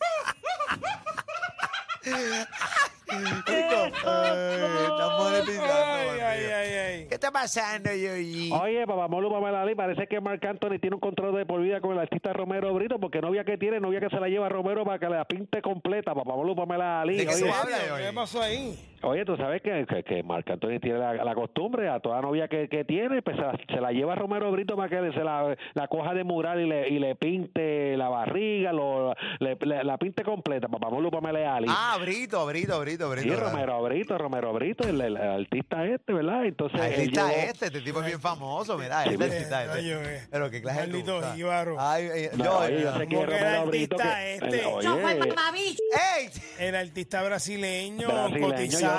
Chico, 3.12 4.08
ay, 4.08 4.84
están 4.84 5.18
monetizando. 5.18 5.74
Ay, 5.74 6.08
bandido. 6.08 6.28
ay, 6.28 6.46
ay, 6.46 6.74
ay. 6.74 7.08
¿Qué 7.08 7.14
está 7.16 7.32
pasando, 7.32 7.90
Yoyi? 7.94 8.52
Oye, 8.52 8.86
papá 8.88 9.08
Molo 9.08 9.30
Pamela 9.32 9.66
Lee, 9.66 9.76
parece 9.76 10.08
que 10.08 10.22
Marc 10.22 10.44
Anthony 10.46 10.80
tiene 10.80 10.96
un 10.96 11.02
contrato 11.02 11.36
de 11.36 11.46
por 11.46 11.62
vida 11.62 11.82
con 11.82 11.92
el 11.94 12.00
artista 12.00 12.32
Romero 12.34 12.74
Brito, 12.74 13.00
porque 13.00 13.20
novia 13.22 13.44
que 13.44 13.58
tiene, 13.58 13.80
novia 13.80 14.00
que 14.00 14.10
se 14.10 14.20
la 14.20 14.28
lleva 14.28 14.46
a 14.46 14.50
Romero 14.50 14.86
para 14.86 15.00
que 15.00 15.08
la 15.08 15.26
pinte 15.26 15.62
completa, 15.62 16.14
papá 16.16 16.36
Molo 16.36 16.56
Pamela 16.56 17.04
Lee. 17.06 17.18
¿De 17.18 17.26
qué 17.26 17.34
hablas, 17.50 17.82
¿Qué 18.00 18.14
pasó 18.14 18.42
ahí? 18.42 18.78
Oye, 19.04 19.26
tú 19.26 19.36
sabes 19.36 19.62
que, 19.62 19.86
que, 19.88 20.04
que 20.04 20.24
Marc 20.24 20.50
Anthony 20.50 20.80
tiene 20.82 21.00
la, 21.00 21.14
la 21.14 21.34
costumbre, 21.36 21.90
a 21.90 22.00
toda 22.00 22.22
novia 22.22 22.48
que, 22.48 22.68
que 22.70 22.84
tiene, 22.86 23.22
pues 23.22 23.36
se 23.36 23.42
la, 23.42 23.58
se 23.68 23.82
la 23.82 23.92
lleva 23.92 24.14
a 24.14 24.16
Romero 24.16 24.52
Brito 24.52 24.76
para 24.76 24.90
que 24.90 25.12
se 25.12 25.24
la, 25.24 25.56
la 25.74 25.88
coja 25.88 26.14
de 26.14 26.24
mural 26.24 26.60
y 26.62 26.68
le, 26.68 26.90
y 26.90 27.00
le 27.00 27.16
pinte 27.16 27.98
la 27.98 28.10
barriga, 28.10 28.72
lo, 28.74 29.14
le, 29.40 29.58
le- 29.60 29.84
la 29.84 29.98
pinte 29.98 30.24
completa, 30.24 30.68
papá 30.68 30.90
Molo 30.90 31.10
Pamela 31.10 31.60
Lee. 31.60 31.68
Ah, 31.70 31.98
Brito, 32.02 32.46
Brito, 32.46 32.80
Brito, 32.80 33.10
Brito. 33.10 33.28
Sí. 33.36 33.36
Romero 33.36 33.82
Brito, 33.84 34.18
Romero 34.18 34.54
Brito, 34.54 34.88
el, 34.88 35.02
el 35.02 35.18
artista 35.18 35.86
este, 35.86 36.14
¿verdad? 36.14 36.46
Entonces, 36.46 36.80
está 37.00 37.28
llevó- 37.30 37.44
este, 37.50 37.66
este 37.68 37.82
tipo 37.82 38.00
es 38.02 38.06
bien 38.06 38.20
famoso, 38.22 38.78
mira, 38.78 39.04
Sí, 39.04 39.10
este 39.14 39.24
artista 39.26 39.60
ay, 39.74 39.88
yo, 39.88 40.00
este. 40.00 40.16
eh. 40.16 40.28
Pero 40.32 40.50
qué 40.52 40.62
clase 40.62 40.88
de 40.88 41.04
jíbaro. 41.36 41.76
Ay, 41.80 42.06
eh, 42.14 42.32
No, 42.38 42.44
yo, 42.46 42.58
oye, 42.60 42.82
yo 42.82 42.94
sé 42.94 43.08
que 43.08 43.16
¿Cómo 43.16 43.28
que 43.28 43.34
el 43.36 43.42
Romero 43.44 43.66
Brito 43.66 43.96
que, 43.98 44.04
artista 44.04 44.28
este? 44.28 44.66
oye, 44.66 44.84
Yo 44.86 44.98
fue. 44.98 45.20
El 46.60 46.76
artista 46.76 47.24
brasileño, 47.24 48.08
brasileño, 48.08 48.80
yo 48.80 48.91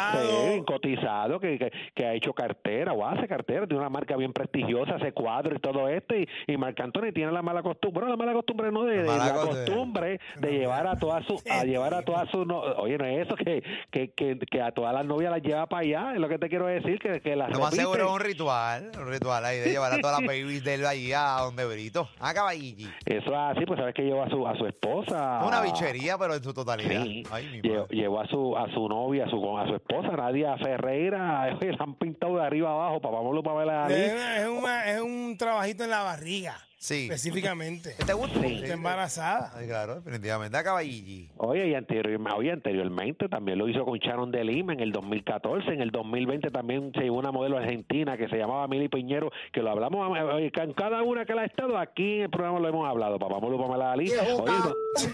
cotizado. 0.64 1.40
que, 1.40 1.58
que, 1.58 1.72
que 1.94 2.06
ha 2.06 2.14
hecho 2.14 2.32
cartera 2.32 2.92
o 2.92 3.06
hace 3.06 3.26
cartera, 3.28 3.66
tiene 3.66 3.80
una 3.80 3.90
marca 3.90 4.16
bien 4.16 4.32
prestigiosa, 4.32 4.96
hace 4.96 5.12
cuadros 5.12 5.56
y 5.58 5.60
todo 5.60 5.88
esto, 5.88 6.14
y, 6.14 6.28
y 6.46 6.56
Marc 6.56 6.78
Anthony 6.80 7.12
tiene 7.14 7.32
la 7.32 7.42
mala 7.42 7.62
costumbre, 7.62 8.00
bueno, 8.00 8.10
la 8.10 8.16
mala 8.16 8.32
costumbre 8.32 8.70
no, 8.72 8.84
de, 8.84 9.02
La 9.04 9.32
costumbre. 9.34 10.20
de 10.38 10.50
llevar 10.52 10.86
a 10.86 10.98
todas 10.98 11.24
su, 11.26 11.40
a 11.50 11.64
llevar 11.64 11.94
a 11.94 12.02
todas 12.04 12.28
sus, 12.30 12.46
no, 12.46 12.58
oye, 12.60 12.98
no 12.98 13.04
es 13.06 13.26
eso, 13.26 13.36
que, 13.36 13.62
que, 13.90 14.12
que, 14.12 14.38
que 14.38 14.60
a 14.62 14.72
todas 14.72 14.92
las 14.94 15.04
novias 15.06 15.30
las 15.30 15.42
lleva 15.42 15.66
para 15.66 15.82
allá, 15.82 16.12
es 16.14 16.20
lo 16.20 16.28
que 16.28 16.38
te 16.38 16.48
quiero 16.48 16.66
decir, 16.66 16.98
que, 16.98 17.20
que 17.20 17.36
las 17.36 17.50
Lo 17.50 17.58
más 17.60 17.70
repite. 17.70 17.82
seguro 17.82 18.04
es 18.06 18.10
un 18.12 18.20
ritual, 18.20 18.90
un 18.98 19.08
ritual 19.08 19.44
ahí 19.44 19.58
de 19.58 19.70
llevar 19.70 19.92
a 19.92 19.98
todas 19.98 20.20
las 20.20 20.26
babies 20.26 20.64
de 20.64 20.74
él 20.74 20.86
ahí 20.86 21.12
a 21.12 21.38
donde 21.40 21.64
Brito. 21.66 22.08
A 22.20 22.34
caballilli. 22.34 22.88
Eso 23.06 23.30
es 23.30 23.36
así, 23.56 23.64
pues 23.66 23.78
sabes 23.78 23.94
que 23.94 24.02
llevó 24.02 24.22
a 24.22 24.28
su, 24.28 24.46
a 24.46 24.56
su 24.56 24.66
esposa. 24.66 25.40
Una 25.46 25.60
bichería, 25.62 26.18
pero 26.18 26.34
en 26.34 26.42
su 26.42 26.52
totalidad. 26.52 27.02
Sí, 27.04 27.22
Ay, 27.30 27.48
mi 27.50 27.60
llevó, 27.62 27.86
llevó 27.88 28.20
a 28.20 28.26
su 28.26 28.56
a 28.56 28.68
su 28.72 28.88
novia, 28.88 29.24
a 29.26 29.28
su 29.30 29.58
a 29.58 29.66
su 29.66 29.74
esposa, 29.74 29.81
Nadia 30.16 30.56
Ferreira, 30.56 31.48
la 31.60 31.76
han 31.84 31.94
pintado 31.94 32.36
de 32.36 32.44
arriba 32.44 32.70
abajo, 32.72 33.00
papá 33.00 33.18
Pamela 33.42 33.72
y 33.90 33.92
Ali. 33.92 33.94
Es, 34.04 34.12
es 34.42 34.48
una- 34.48 34.90
es 34.90 35.00
un 35.00 35.36
trabajito 35.38 35.84
en 35.84 35.90
la 35.90 36.02
barriga. 36.02 36.56
Sí. 36.82 37.04
Específicamente. 37.04 37.94
¿Te 38.06 38.12
gusta? 38.12 38.44
Está 38.44 38.72
embarazada. 38.72 39.52
Ay, 39.54 39.68
claro, 39.68 40.00
definitivamente. 40.00 40.56
Acaba 40.56 40.82
Gigi. 40.82 41.30
Oye, 41.36 41.68
y 41.68 41.74
anterior, 41.76 42.20
oye, 42.34 42.50
anteriormente 42.50 43.28
también 43.28 43.58
lo 43.58 43.68
hizo 43.68 43.84
con 43.84 44.00
Sharon 44.00 44.32
de 44.32 44.42
Lima 44.42 44.72
en 44.72 44.80
el 44.80 44.90
2014. 44.90 45.74
En 45.74 45.80
el 45.80 45.92
2020 45.92 46.50
también 46.50 46.90
se 46.92 47.02
llevó 47.02 47.20
una 47.20 47.30
modelo 47.30 47.56
argentina 47.56 48.16
que 48.16 48.28
se 48.28 48.36
llamaba 48.36 48.66
Mili 48.66 48.88
Piñero, 48.88 49.30
que 49.52 49.62
lo 49.62 49.70
hablamos 49.70 50.18
en 50.18 50.72
cada 50.72 51.04
una 51.04 51.24
que 51.24 51.36
la 51.36 51.42
ha 51.42 51.44
estado 51.44 51.78
aquí 51.78 52.16
en 52.16 52.22
el 52.22 52.30
programa 52.30 52.58
lo 52.58 52.68
hemos 52.68 52.88
hablado. 52.88 53.16
Papá 53.16 53.38
Molo, 53.38 53.58
Pamela 53.58 53.92
Ali. 53.92 54.10
Oye, 54.10 54.52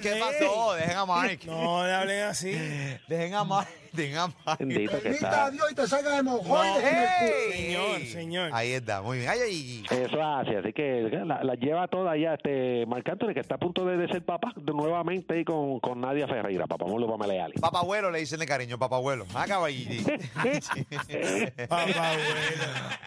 ¿Qué 0.01 0.15
pasó? 0.19 0.73
Dejen 0.75 0.97
a 0.97 1.05
Mike. 1.05 1.47
No 1.47 1.85
le 1.85 1.93
hablen 1.93 2.23
así. 2.23 2.53
Dejen 3.09 3.35
a 3.35 3.45
Mike. 3.45 3.69
Dejen 3.93 4.19
a 4.19 4.27
Mike. 4.27 4.65
bendito 4.65 5.03
que 5.03 5.11
está. 5.11 5.51
¡Ey! 5.51 7.53
Señor, 7.53 8.01
señor. 8.07 8.51
Ahí 8.55 8.73
está, 8.73 9.03
muy 9.03 9.19
bien. 9.19 9.31
Ay, 9.31 9.41
ay, 9.45 9.53
Gigi. 9.53 9.85
Eso 9.91 10.05
es 10.05 10.15
así, 10.15 10.55
así 10.55 10.73
que 10.73 11.11
la, 11.25 11.45
la 11.45 11.58
lleva 11.59 11.89
toda 11.89 12.17
ya 12.17 12.35
este 12.35 12.87
Marc 12.87 13.09
Anthony, 13.09 13.35
que 13.35 13.41
está 13.41 13.57
a 13.57 13.59
punto 13.59 13.85
de, 13.85 13.97
de 13.97 14.09
ser 14.09 14.25
papá 14.25 14.53
de- 14.57 14.73
nuevamente 14.73 15.35
ahí 15.35 15.45
con, 15.45 15.81
con 15.81 16.01
Nadia 16.01 16.27
Ferreira, 16.27 16.67
papá 16.67 16.87
Molo, 16.87 17.07
Pamela 17.09 17.35
y 17.35 17.39
Ali. 17.39 17.55
Papá 17.61 17.81
abuelo 17.81 18.11
le 18.11 18.21
dicen 18.21 18.39
de 18.41 18.47
cariño, 18.47 18.79
papá 18.79 18.97
abuelo. 18.97 19.27
Acaba 19.35 19.69
Gigi. 19.69 20.05
Papá, 21.69 21.85
bueno. 21.85 22.01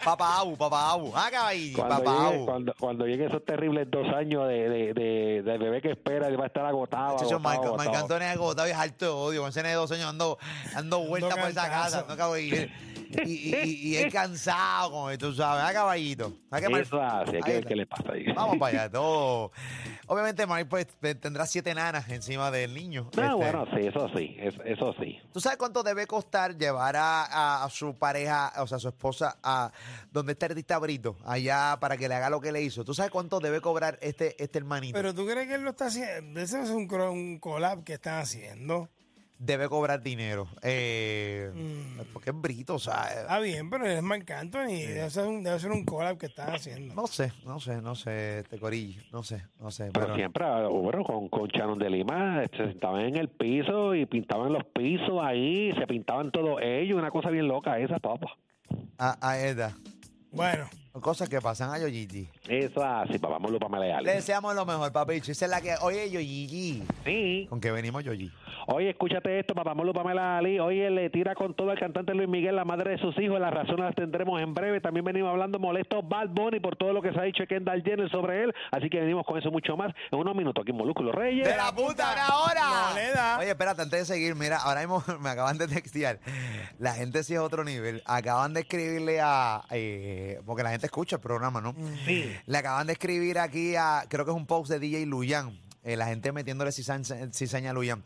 papá 0.04 0.38
Abu, 0.40 0.56
papá 0.56 0.90
Abu. 0.92 1.16
Acaba 1.16 1.50
Gigi, 1.52 1.72
Cuando 1.74 1.96
papá 1.96 2.10
llegue, 2.12 2.34
Abu. 2.36 2.46
cuando, 2.46 2.74
cuando 2.78 3.06
llegue 3.06 3.26
esos 3.26 3.44
terribles 3.44 3.90
dos 3.90 4.06
años 4.14 4.46
de, 4.48 4.68
de, 4.68 4.94
de, 4.94 5.42
de 5.42 5.58
bebé 5.58 5.80
que 5.80 5.90
espera, 5.92 6.28
va 6.36 6.44
a 6.44 6.46
estar 6.46 6.64
agotado. 6.66 7.18
Chacho, 7.18 7.36
agotado. 7.36 7.76
Marco 7.76 7.96
Antonio 7.96 8.26
es 8.28 8.34
agotado 8.34 8.68
y 8.68 8.70
es 8.70 8.76
harto 8.76 9.04
de 9.04 9.10
odio. 9.10 9.40
Con 9.42 9.50
ese 9.50 9.62
de 9.62 9.72
dos 9.74 9.90
años 9.92 10.06
ando, 10.06 10.38
ando 10.74 11.00
vuelta 11.06 11.36
por 11.36 11.48
esa 11.50 11.68
casa. 11.68 12.04
No 12.06 12.14
acabo 12.14 12.34
de 12.34 12.42
ir. 12.42 12.72
Y, 13.24 13.54
y, 13.90 13.96
es 13.96 14.12
cansado 14.12 14.90
con 14.90 15.12
esto, 15.12 15.28
tú 15.30 15.34
sabes. 15.36 15.64
Ah, 15.66 15.72
caballito. 15.72 16.32
Ah, 16.50 16.60
que 16.60 16.68
Mar- 16.68 16.80
Eso 16.82 17.00
hay 17.02 17.24
que 17.26 17.32
ver 17.32 17.50
está. 17.56 17.68
qué 17.68 17.76
le 17.76 17.86
pasa 17.86 18.12
ahí. 18.12 18.24
Vamos 18.34 18.58
para 18.58 18.82
allá. 18.82 18.90
Todo. 18.92 19.52
Obviamente, 20.06 20.46
Mike 20.46 20.66
pues, 20.66 20.86
te- 21.00 21.14
tendrá 21.14 21.46
siete 21.46 21.74
nanas 21.74 22.08
encima 22.08 22.50
del 22.50 22.74
niño. 22.74 23.10
No, 23.16 23.22
Este, 23.22 23.34
bueno, 23.34 23.66
sí, 23.74 23.86
eso 23.86 24.08
sí, 24.16 24.36
eso, 24.38 24.62
eso 24.64 24.94
sí. 25.00 25.18
¿Tú 25.32 25.40
sabes 25.40 25.58
cuánto 25.58 25.82
debe 25.82 26.06
costar 26.06 26.56
llevar 26.56 26.96
a, 26.96 27.24
a- 27.24 27.64
a 27.64 27.70
su 27.70 27.94
pareja, 27.94 28.52
o 28.58 28.66
sea, 28.66 28.76
a 28.76 28.80
su 28.80 28.88
esposa, 28.88 29.38
a 29.42 29.70
donde 30.10 30.32
está 30.32 30.46
el 30.46 30.52
artista 30.52 30.78
Brito, 30.78 31.16
allá 31.24 31.76
para 31.80 31.96
que 31.96 32.08
le 32.08 32.14
haga 32.14 32.30
lo 32.30 32.40
que 32.40 32.52
le 32.52 32.62
hizo? 32.62 32.84
¿Tú 32.84 32.94
sabes 32.94 33.10
cuánto 33.10 33.40
debe 33.40 33.60
cobrar 33.60 33.98
este, 34.02 34.42
este 34.42 34.58
hermanito? 34.58 34.94
Pero 34.96 35.14
tú 35.14 35.26
crees 35.26 35.46
que 35.48 35.54
él 35.54 35.62
lo 35.62 35.70
está 35.70 35.86
haciendo. 35.86 36.40
Ese 36.40 36.60
es 36.62 36.70
un, 36.70 36.90
un 36.92 37.38
collab 37.38 37.84
que 37.84 37.94
están 37.94 38.20
haciendo. 38.20 38.88
Debe 39.38 39.68
cobrar 39.68 40.02
dinero. 40.02 40.48
Eh, 40.62 41.50
Mm. 41.54 42.00
Porque 42.12 42.30
es 42.30 42.40
Brito, 42.40 42.74
o 42.74 42.78
sea. 42.78 43.08
eh, 43.12 43.20
Está 43.22 43.38
bien, 43.40 43.68
pero 43.70 43.86
él 43.86 43.92
es 43.98 44.02
Marc 44.02 44.30
Anthony. 44.30 44.66
Debe 44.86 45.10
ser 45.10 45.26
un, 45.26 45.42
debe 45.42 45.58
ser 45.58 45.70
un 45.70 45.84
collab 45.84 46.16
que 46.18 46.26
están 46.26 46.54
haciendo. 46.54 46.94
No 46.94 47.06
sé, 47.06 47.32
no 47.44 47.58
sé, 47.60 47.80
no 47.82 47.94
sé, 47.94 48.40
este 48.40 48.58
corillo, 48.58 49.02
no 49.12 49.22
sé, 49.22 49.42
no 49.58 49.70
sé. 49.70 49.90
Pero 49.92 50.06
Pero, 50.06 50.14
siempre, 50.16 50.44
ah, 50.44 50.68
bueno, 50.68 51.02
con, 51.04 51.28
con 51.28 51.48
de 51.78 51.90
Lima 51.90 52.42
se 52.56 52.56
sentaban 52.68 53.02
en 53.02 53.16
el 53.16 53.28
piso 53.28 53.94
y 53.94 54.06
pintaban 54.06 54.52
los 54.52 54.64
pisos 54.64 55.18
ahí, 55.22 55.72
se 55.78 55.86
pintaban 55.86 56.30
todos 56.30 56.60
ellos, 56.62 56.98
una 56.98 57.10
cosa 57.10 57.30
bien 57.30 57.48
loca 57.48 57.78
esa, 57.78 57.98
papá. 57.98 58.36
a, 58.98 59.16
a 59.28 59.38
Eda, 59.38 59.76
Bueno, 60.30 60.68
cosas 61.00 61.28
que 61.28 61.40
pasan 61.40 61.70
a 61.70 61.78
Yoyigi. 61.78 62.28
Eso 62.48 62.80
es 62.80 62.86
así, 63.10 63.18
papá, 63.18 63.38
vamos 63.38 63.52
para 63.52 63.66
Le 63.66 63.68
Maleal. 63.70 64.04
deseamos 64.04 64.54
lo 64.54 64.66
mejor, 64.66 64.92
papicho. 64.92 65.32
Esa 65.32 65.46
es 65.46 65.50
la 65.50 65.60
que. 65.60 65.74
Oye, 65.82 66.10
Yoyigi. 66.10 66.82
Sí. 67.04 67.46
¿Con 67.48 67.60
qué 67.60 67.70
venimos, 67.70 68.04
Yoyi? 68.04 68.30
Oye, 68.68 68.90
escúchate 68.90 69.40
esto, 69.40 69.54
papá 69.54 69.74
Molo 69.74 69.92
Pamela 69.92 70.38
Ali. 70.38 70.60
Oye, 70.60 70.88
le 70.90 71.10
tira 71.10 71.34
con 71.34 71.54
todo 71.54 71.72
el 71.72 71.78
cantante 71.80 72.14
Luis 72.14 72.28
Miguel, 72.28 72.54
la 72.54 72.64
madre 72.64 72.92
de 72.92 72.98
sus 72.98 73.18
hijos. 73.18 73.40
Las 73.40 73.52
razones 73.52 73.80
las 73.80 73.94
tendremos 73.94 74.40
en 74.40 74.54
breve. 74.54 74.80
También 74.80 75.04
venimos 75.04 75.30
hablando 75.30 75.58
molesto 75.58 76.02
Bad 76.02 76.28
Bunny 76.28 76.60
por 76.60 76.76
todo 76.76 76.92
lo 76.92 77.02
que 77.02 77.12
se 77.12 77.18
ha 77.18 77.22
dicho 77.24 77.44
Kendall 77.48 77.82
Jenner 77.82 78.08
sobre 78.10 78.44
él. 78.44 78.54
Así 78.70 78.88
que 78.88 79.00
venimos 79.00 79.26
con 79.26 79.36
eso 79.38 79.50
mucho 79.50 79.76
más 79.76 79.92
en 80.12 80.18
unos 80.18 80.36
minutos 80.36 80.62
aquí 80.62 80.70
en 80.70 80.76
Molúsculo 80.76 81.10
Reyes. 81.10 81.46
¡De 81.48 81.56
la 81.56 81.72
puta 81.74 82.12
una 82.12 82.36
hora! 82.38 82.94
Le. 82.94 83.42
Oye, 83.42 83.50
espérate, 83.50 83.82
antes 83.82 83.98
de 84.00 84.04
seguir, 84.14 84.36
mira, 84.36 84.58
ahora 84.58 84.80
mismo 84.80 85.02
me 85.20 85.30
acaban 85.30 85.58
de 85.58 85.66
textear. 85.66 86.20
La 86.78 86.92
gente 86.94 87.24
sí 87.24 87.34
es 87.34 87.40
otro 87.40 87.64
nivel. 87.64 88.02
Acaban 88.06 88.52
de 88.54 88.60
escribirle 88.60 89.20
a. 89.20 89.62
eh, 89.70 90.40
porque 90.46 90.62
la 90.62 90.70
gente 90.70 90.81
escucha 90.86 91.16
el 91.16 91.22
programa, 91.22 91.60
¿no? 91.60 91.74
Sí. 92.04 92.34
Le 92.46 92.58
acaban 92.58 92.86
de 92.86 92.94
escribir 92.94 93.38
aquí 93.38 93.74
a. 93.76 94.04
Creo 94.08 94.24
que 94.24 94.30
es 94.30 94.36
un 94.36 94.46
post 94.46 94.70
de 94.70 94.78
DJ 94.78 95.06
Luyan. 95.06 95.58
eh, 95.82 95.96
la 95.96 96.06
gente 96.06 96.32
metiéndole 96.32 96.72
cizaña, 96.72 97.04
cizaña 97.32 97.70
a 97.70 97.72
Luyan. 97.72 98.02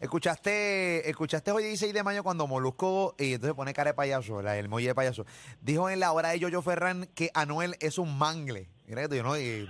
Escuchaste, 0.00 1.08
escuchaste 1.10 1.50
hoy 1.52 1.62
16 1.62 1.92
de 1.94 2.02
mayo 2.02 2.22
cuando 2.22 2.46
Molusco, 2.46 3.14
y 3.18 3.34
entonces 3.34 3.54
pone 3.54 3.72
cara 3.74 3.90
de 3.90 3.94
payaso, 3.94 4.42
la, 4.42 4.56
el 4.56 4.68
molle 4.68 4.88
de 4.88 4.94
payaso, 4.94 5.26
dijo 5.60 5.88
en 5.90 6.00
la 6.00 6.12
hora 6.12 6.30
de 6.30 6.38
Yoyo 6.38 6.62
Ferran 6.62 7.06
que 7.14 7.30
Anuel 7.34 7.76
es 7.80 7.98
un 7.98 8.16
mangle. 8.18 8.68
Mira 8.86 9.06
yo 9.08 9.22
no, 9.22 9.36
yo, 9.36 9.66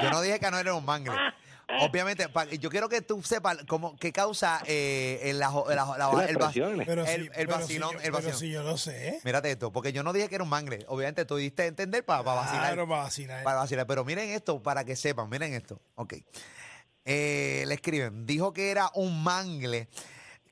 yo 0.00 0.10
no 0.10 0.20
dije 0.22 0.38
que 0.38 0.46
Anuel 0.46 0.66
era 0.66 0.74
un 0.74 0.84
mangle. 0.84 1.14
Obviamente, 1.80 2.28
pa- 2.28 2.44
yo 2.46 2.70
quiero 2.70 2.88
que 2.88 3.00
tú 3.02 3.22
sepas 3.22 3.58
cómo, 3.68 3.96
qué 3.96 4.12
causa 4.12 4.62
eh, 4.66 5.20
el, 5.24 5.38
la- 5.38 5.50
la- 5.50 5.74
la- 5.74 5.96
Las 5.96 6.12
el, 6.12 6.16
va- 6.16 6.24
expresiones. 6.24 6.86
pero 6.86 7.04
El- 7.04 7.08
si, 7.08 7.14
el 7.14 7.30
pero 7.46 7.50
vacilón, 7.58 7.90
si 7.90 7.94
yo, 7.96 8.00
el 8.02 8.12
pero 8.12 8.38
si 8.38 8.50
yo 8.50 8.62
lo 8.62 8.76
sé. 8.78 9.20
Mírate 9.24 9.50
esto, 9.50 9.72
porque 9.72 9.92
yo 9.92 10.02
no 10.02 10.12
dije 10.12 10.28
que 10.28 10.34
era 10.34 10.44
un 10.44 10.50
mangle. 10.50 10.84
Obviamente 10.88 11.24
tú 11.24 11.36
diste 11.36 11.62
a 11.62 11.66
entender 11.66 12.04
para 12.04 12.22
vacilar. 12.22 12.60
Claro, 12.66 12.88
para 12.88 13.02
vacilar. 13.04 13.42
Para 13.44 13.56
vacilar. 13.60 13.86
Pero 13.86 14.04
miren 14.04 14.30
esto, 14.30 14.62
para 14.62 14.84
que 14.84 14.96
sepan, 14.96 15.28
miren 15.30 15.54
esto. 15.54 15.80
Ok. 15.94 16.14
Eh, 17.04 17.64
le 17.66 17.74
escriben, 17.74 18.26
dijo 18.26 18.52
que 18.52 18.70
era 18.70 18.90
un 18.94 19.22
mangle, 19.24 19.88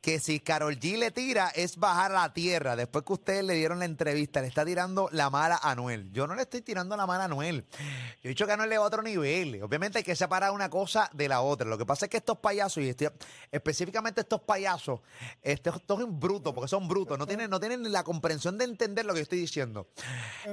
que 0.00 0.18
si 0.18 0.40
Carol 0.40 0.78
G 0.78 0.96
le 0.96 1.10
tira 1.10 1.50
es 1.54 1.76
bajar 1.76 2.10
a 2.12 2.20
la 2.22 2.32
tierra. 2.32 2.74
Después 2.74 3.04
que 3.04 3.12
ustedes 3.12 3.44
le 3.44 3.52
dieron 3.54 3.78
la 3.80 3.84
entrevista, 3.84 4.40
le 4.40 4.46
está 4.46 4.64
tirando 4.64 5.08
la 5.12 5.28
mala 5.28 5.56
a 5.62 5.72
Anuel. 5.72 6.10
Yo 6.12 6.26
no 6.26 6.34
le 6.34 6.42
estoy 6.42 6.62
tirando 6.62 6.96
la 6.96 7.06
mala 7.06 7.24
a 7.24 7.26
Anuel. 7.26 7.66
Yo 7.78 7.84
he 8.24 8.28
dicho 8.28 8.46
que 8.46 8.52
Anuel 8.52 8.70
le 8.70 8.78
va 8.78 8.84
a 8.84 8.86
otro 8.86 9.02
nivel. 9.02 9.62
Obviamente 9.62 9.98
hay 9.98 10.04
que 10.04 10.16
separar 10.16 10.52
una 10.52 10.70
cosa 10.70 11.10
de 11.12 11.28
la 11.28 11.42
otra. 11.42 11.68
Lo 11.68 11.76
que 11.76 11.84
pasa 11.84 12.06
es 12.06 12.10
que 12.10 12.16
estos 12.16 12.38
payasos, 12.38 12.82
y 12.82 12.88
estoy- 12.88 13.10
específicamente 13.52 14.22
estos 14.22 14.40
payasos, 14.40 15.00
estos, 15.42 15.76
estos 15.76 16.00
son 16.00 16.18
brutos, 16.18 16.54
porque 16.54 16.68
son 16.68 16.88
brutos, 16.88 17.18
no 17.18 17.26
tienen, 17.26 17.50
no 17.50 17.60
tienen 17.60 17.92
la 17.92 18.02
comprensión 18.02 18.56
de 18.56 18.64
entender 18.64 19.04
lo 19.04 19.12
que 19.12 19.18
yo 19.18 19.22
estoy 19.24 19.38
diciendo. 19.40 19.88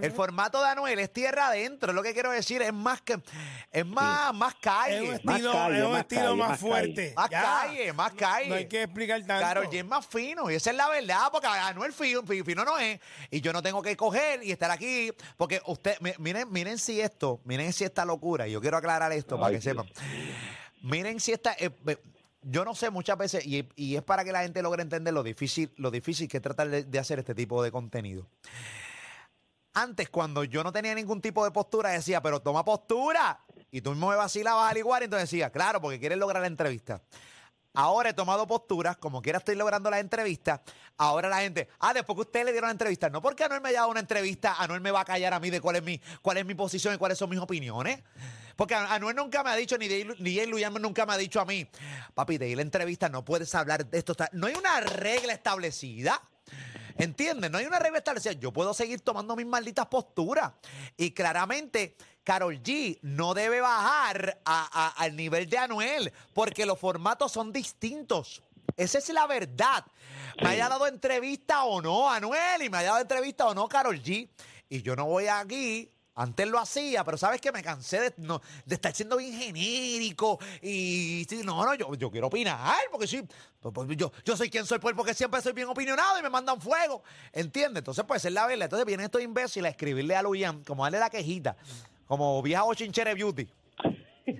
El 0.02 0.12
formato 0.12 0.62
de 0.62 0.68
Anuel 0.70 1.00
es 1.00 1.14
tierra 1.14 1.48
adentro, 1.48 1.92
es 1.92 1.96
lo 1.96 2.04
que 2.04 2.14
quiero 2.14 2.32
decir, 2.32 2.62
es 2.62 2.74
más 2.74 3.02
que, 3.02 3.18
es 3.72 3.86
más, 3.86 4.34
más 4.34 4.54
Es 4.56 4.60
calle. 4.62 5.02
un 5.02 5.08
Más 5.24 5.36
estilo, 5.36 5.52
calle, 5.54 5.78
es 5.80 5.86
un 5.86 5.92
más 5.92 6.02
estilo 6.02 6.22
calle, 6.22 6.36
más, 6.36 6.50
más 6.50 6.60
fuerte. 6.60 7.14
Más 7.16 7.30
Ya. 7.30 7.42
calle, 7.44 7.94
más 7.94 8.14
calle. 8.14 8.50
No 8.50 8.56
hay 8.56 8.68
que 8.68 8.84
explicar 8.84 9.22
tanto. 9.26 9.37
Carol 9.42 9.68
G 9.68 9.74
es 9.80 9.86
más 9.86 10.06
fino 10.06 10.50
y 10.52 10.56
esa 10.56 10.72
es 10.72 10.76
la 10.78 10.88
verdad, 10.90 11.28
porque 11.32 11.48
Anuel 11.48 11.94
fino, 11.94 12.24
fi- 12.24 12.44
fino 12.44 12.64
no 12.66 12.78
es. 12.78 13.00
Y 13.32 13.42
yo 13.42 13.54
no 13.54 13.62
tengo 13.62 13.82
que 13.82 13.96
coger 13.98 14.44
y 14.44 14.52
estar 14.52 14.70
aquí, 14.72 15.12
porque 15.38 15.62
usted, 15.66 16.00
mi- 16.02 16.14
miren, 16.20 16.52
miren 16.52 16.78
si 16.78 17.00
esto, 17.02 17.40
miren 17.46 17.74
si 17.74 17.84
esta 17.84 18.06
locura, 18.06 18.48
y 18.48 18.52
yo 18.52 18.62
quiero 18.62 18.78
aclarar 18.78 19.12
esto 19.12 19.40
para 19.40 19.52
que 19.54 19.62
sepan. 19.62 19.88
Miren 20.82 21.20
si 21.20 21.32
esta, 21.34 21.54
eh, 21.54 21.72
eh, 21.88 21.98
yo 22.44 22.64
no 22.64 22.76
sé 22.76 22.90
muchas 22.90 23.18
veces, 23.18 23.46
y, 23.46 23.68
y 23.76 23.96
es 23.96 24.04
para 24.04 24.24
que 24.24 24.32
la 24.32 24.42
gente 24.44 24.62
logre 24.62 24.82
entender 24.84 25.14
lo 25.14 25.24
difícil, 25.24 25.74
lo 25.78 25.92
difícil 25.92 26.28
que 26.28 26.38
es 26.38 26.44
tratar 26.44 26.70
de, 26.70 26.84
de 26.84 27.00
hacer 27.00 27.20
este 27.20 27.36
tipo 27.36 27.62
de 27.64 27.72
contenido. 27.72 28.28
Antes, 29.74 30.10
cuando 30.10 30.44
yo 30.44 30.64
no 30.64 30.72
tenía 30.72 30.96
ningún 30.96 31.22
tipo 31.22 31.46
de 31.46 31.52
postura, 31.52 31.92
decía, 31.92 32.22
pero 32.22 32.40
toma 32.42 32.66
postura. 32.66 33.40
Y 33.70 33.82
tú 33.82 33.92
mismo 33.92 34.10
me 34.10 34.16
vacilabas 34.16 34.72
al 34.72 34.78
igual, 34.78 35.04
y 35.04 35.06
entonces 35.06 35.30
decía, 35.30 35.52
claro, 35.52 35.80
porque 35.82 36.00
quieres 36.00 36.18
lograr 36.18 36.42
la 36.42 36.48
entrevista. 36.48 37.02
Ahora 37.80 38.10
he 38.10 38.14
tomado 38.14 38.48
posturas, 38.48 38.98
como 38.98 39.22
quiera 39.22 39.38
estoy 39.38 39.54
logrando 39.54 39.92
la 39.92 40.00
entrevista. 40.00 40.64
Ahora 40.98 41.30
la 41.30 41.42
gente, 41.42 41.68
ah, 41.78 41.94
después 41.94 42.16
que 42.16 42.22
ustedes 42.22 42.48
le 42.48 42.52
dieron 42.52 42.70
la 42.70 42.72
entrevista, 42.72 43.08
no 43.08 43.22
porque 43.22 43.44
Anuel 43.44 43.62
me 43.62 43.70
haya 43.70 43.82
dado 43.82 43.92
una 43.92 44.00
entrevista, 44.00 44.56
Anuel 44.58 44.82
me 44.82 44.90
va 44.90 45.02
a 45.02 45.06
callar 45.06 45.32
a 45.32 45.40
mí 45.40 45.52
de 45.52 45.62
cuál 45.62 45.76
es 45.76 45.84
mi, 45.84 46.02
cuál 46.24 46.38
es 46.38 46.46
mi 46.48 46.56
posición 46.56 46.96
y 46.96 46.98
cuáles 46.98 47.20
son 47.20 47.30
mis 47.30 47.38
opiniones. 47.38 48.02
Porque 48.56 48.74
Anuel 48.74 49.16
nunca 49.16 49.44
me 49.44 49.52
ha 49.52 49.56
dicho, 49.56 49.78
ni 49.78 49.88
Jay 49.88 50.48
Luyan 50.48 50.74
nunca 50.82 51.06
me 51.06 51.14
ha 51.14 51.18
dicho 51.18 51.40
a 51.40 51.46
mí, 51.46 51.68
papi, 52.16 52.34
ir 52.34 52.44
a 52.54 52.56
la 52.56 52.64
entrevista 52.64 53.10
no 53.10 53.24
puedes 53.24 53.54
hablar 53.54 53.86
de 53.86 53.96
esto. 53.96 54.14
está-". 54.14 54.32
No 54.32 54.48
hay 54.48 54.56
una 54.56 54.80
regla 54.80 55.34
establecida. 55.34 56.20
¿Entiendes? 56.98 57.52
No 57.52 57.60
hay 57.60 57.68
una 57.68 57.78
regla 57.78 58.00
establecida. 58.00 58.32
Yo 58.32 58.52
puedo 58.52 58.74
seguir 58.74 59.02
tomando 59.02 59.36
mis 59.36 59.46
malditas 59.46 59.86
posturas. 59.86 60.54
Y 60.98 61.12
claramente, 61.12 61.96
Carol 62.28 62.62
G 62.62 63.00
no 63.04 63.34
debe 63.34 63.62
bajar 63.62 64.42
a- 64.44 64.68
a- 64.70 65.02
al 65.02 65.16
nivel 65.16 65.48
de 65.50 65.58
Anuel, 65.60 66.12
porque 66.34 66.66
los 66.66 66.78
formatos 66.78 67.32
son 67.32 67.54
distintos. 67.54 68.42
Esa 68.76 68.98
es 68.98 69.08
la 69.14 69.26
verdad. 69.28 69.86
Me 70.42 70.50
haya 70.50 70.68
dado 70.68 70.88
entrevista 70.88 71.64
o 71.64 71.82
no 71.82 72.10
Anuel 72.12 72.64
y 72.64 72.70
me 72.70 72.80
haya 72.80 72.90
dado 72.90 73.02
entrevista 73.02 73.48
o 73.48 73.54
no 73.56 73.70
Carol 73.70 74.04
G. 74.04 74.30
Y 74.68 74.82
yo 74.82 74.94
no 74.98 75.06
voy 75.06 75.28
aquí. 75.28 75.90
Antes 76.16 76.48
lo 76.48 76.60
hacía, 76.60 77.06
pero 77.06 77.16
sabes 77.18 77.40
que 77.40 77.52
me 77.54 77.64
cansé 77.64 78.02
de, 78.02 78.14
no- 78.18 78.42
de 78.66 78.76
estar 78.76 78.94
siendo 78.94 79.16
bien 79.16 79.32
genérico. 79.40 80.38
Y 80.62 81.26
no, 81.46 81.64
no, 81.64 81.76
yo, 81.76 81.96
yo 81.96 82.12
quiero 82.12 82.28
opinar, 82.28 82.76
porque 82.92 83.08
sí. 83.08 83.24
pues, 83.62 83.74
pues, 83.74 83.88
yo, 83.96 84.12
yo 84.26 84.36
soy 84.36 84.50
quien 84.50 84.66
soy, 84.66 84.80
pues, 84.80 84.94
porque 84.96 85.14
siempre 85.14 85.42
soy 85.42 85.54
bien 85.54 85.70
opinionado 85.70 86.20
y 86.20 86.24
me 86.24 86.30
mandan 86.30 86.60
fuego. 86.60 87.04
¿Entiendes? 87.32 87.80
Entonces, 87.82 88.04
pues, 88.06 88.26
es 88.26 88.34
la 88.34 88.48
verdad. 88.48 88.66
Entonces 88.66 88.86
vienen 88.86 89.06
estos 89.06 89.22
imbéciles 89.22 89.70
a 89.70 89.72
escribirle 89.72 90.14
a 90.16 90.22
Luyan, 90.24 90.62
como 90.66 90.84
darle 90.84 91.00
la 91.00 91.10
quejita, 91.10 91.56
como 92.08 92.42
vieja 92.42 92.64
bochinchera 92.64 93.14
beauty. 93.14 93.48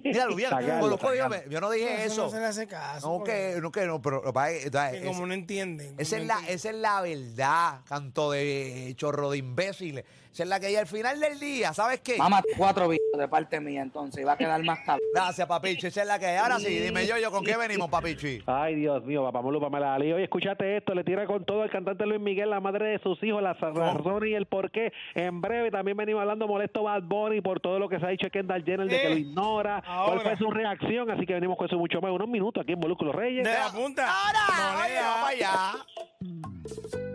Mira, 0.04 0.26
Lubián, 0.26 0.50
Sacarlo, 0.52 0.80
Molusco 0.80 1.12
dijo, 1.12 1.24
sacarlo. 1.30 1.50
yo 1.52 1.62
no 1.62 1.70
dije 1.72 1.94
Eso 2.04 2.14
eso. 2.14 2.24
no 2.26 2.30
se 2.30 2.40
le 2.40 2.46
hace 2.46 2.68
caso. 2.68 3.18
No, 3.18 3.24
que 3.24 3.56
no, 3.62 3.72
que 3.72 3.86
no, 3.86 4.02
pero 4.02 4.18
lo 4.18 4.24
que 4.24 4.34
pasa 4.34 4.52
es 4.52 4.64
que, 4.66 4.72
porque 4.72 4.98
es- 5.00 5.06
como 5.06 5.26
no 5.26 5.34
entienden. 5.34 5.96
esa 5.98 6.18
es, 6.18 6.26
la, 6.28 6.40
esa 6.48 6.70
es 6.70 6.76
la 6.76 7.02
verdad, 7.02 7.82
canto 7.88 8.32
de 8.32 8.94
chorro 8.98 9.32
de 9.32 9.38
imbéciles. 9.38 10.06
Esa 10.34 10.44
es 10.44 10.50
la 10.50 10.60
que 10.60 10.68
ella 10.70 10.82
al 10.82 10.88
final 10.88 11.20
del 11.20 11.40
día, 11.40 11.74
¿sabes 11.74 12.00
qué? 12.02 12.16
Mamá, 12.18 12.44
cuatro 12.58 12.88
videos 12.88 13.18
de 13.18 13.28
parte 13.28 13.60
mía, 13.60 13.82
entonces, 13.82 14.22
y 14.22 14.24
va 14.24 14.34
a 14.34 14.38
quedar 14.38 14.62
más 14.64 14.78
cabrón. 14.86 15.08
Gracias, 15.12 15.48
papichi. 15.48 15.88
Esa 15.88 16.02
es 16.04 16.08
la 16.08 16.20
que 16.20 16.28
hay. 16.28 16.38
Ahora 16.38 16.60
sí, 16.60 16.78
dime 16.78 17.08
yo, 17.08 17.18
yo, 17.18 17.32
¿con 17.32 17.44
qué 17.44 17.58
venimos, 17.58 17.90
papichi? 17.90 18.44
Ay, 18.46 18.76
Dios 18.76 19.04
mío, 19.04 19.24
papá 19.24 19.42
Molo, 19.42 19.60
Pamela 19.60 19.96
Ali. 19.96 20.14
Oye, 20.14 20.26
escúchate 20.26 20.78
esto, 20.78 20.94
le 20.94 21.04
tira 21.04 21.26
con 21.26 21.44
todo 21.44 21.64
el 21.64 21.72
cantante 21.72 22.06
Luis 22.06 22.22
Miguel, 22.22 22.52
la 22.52 22.60
madre 22.60 22.86
de 22.90 23.00
sus 23.00 23.22
hijos, 23.24 23.42
las 23.42 23.60
razones 23.60 24.30
y 24.30 24.36
el 24.36 24.46
porqué. 24.46 24.94
En 25.16 25.42
breve 25.42 25.72
también 25.72 25.98
venimos 25.98 26.22
hablando 26.22 26.48
molesto 26.48 26.84
Bad 26.84 27.02
Bunny 27.04 27.42
por 27.42 27.60
todo 27.60 27.80
lo 27.80 27.90
que 27.90 28.00
se 28.00 28.06
ha 28.06 28.10
dicho 28.10 28.30
Kendall 28.30 28.64
Jenner, 28.64 28.88
de 28.88 28.96
que 28.96 29.08
Eh, 29.08 29.10
lo 29.10 29.18
ignora 29.18 29.77
ahora, 29.86 30.22
cuál 30.22 30.38
fue 30.38 30.38
su 30.38 30.52
reacción. 30.52 31.10
Así 31.12 31.26
que 31.26 31.34
venimos 31.34 31.58
con 31.58 31.68
eso 31.68 31.78
mucho 31.78 32.02
más. 32.02 32.12
Unos 32.12 32.28
minutos 32.28 32.62
aquí 32.62 32.74
en 32.74 32.80
Volúculos 32.80 33.16
Reyes. 33.16 33.44
De 33.44 33.54
la 33.54 33.72
punta. 33.72 34.08
Ahora. 34.08 34.40
No, 34.88 35.22
vaya. 35.24 37.06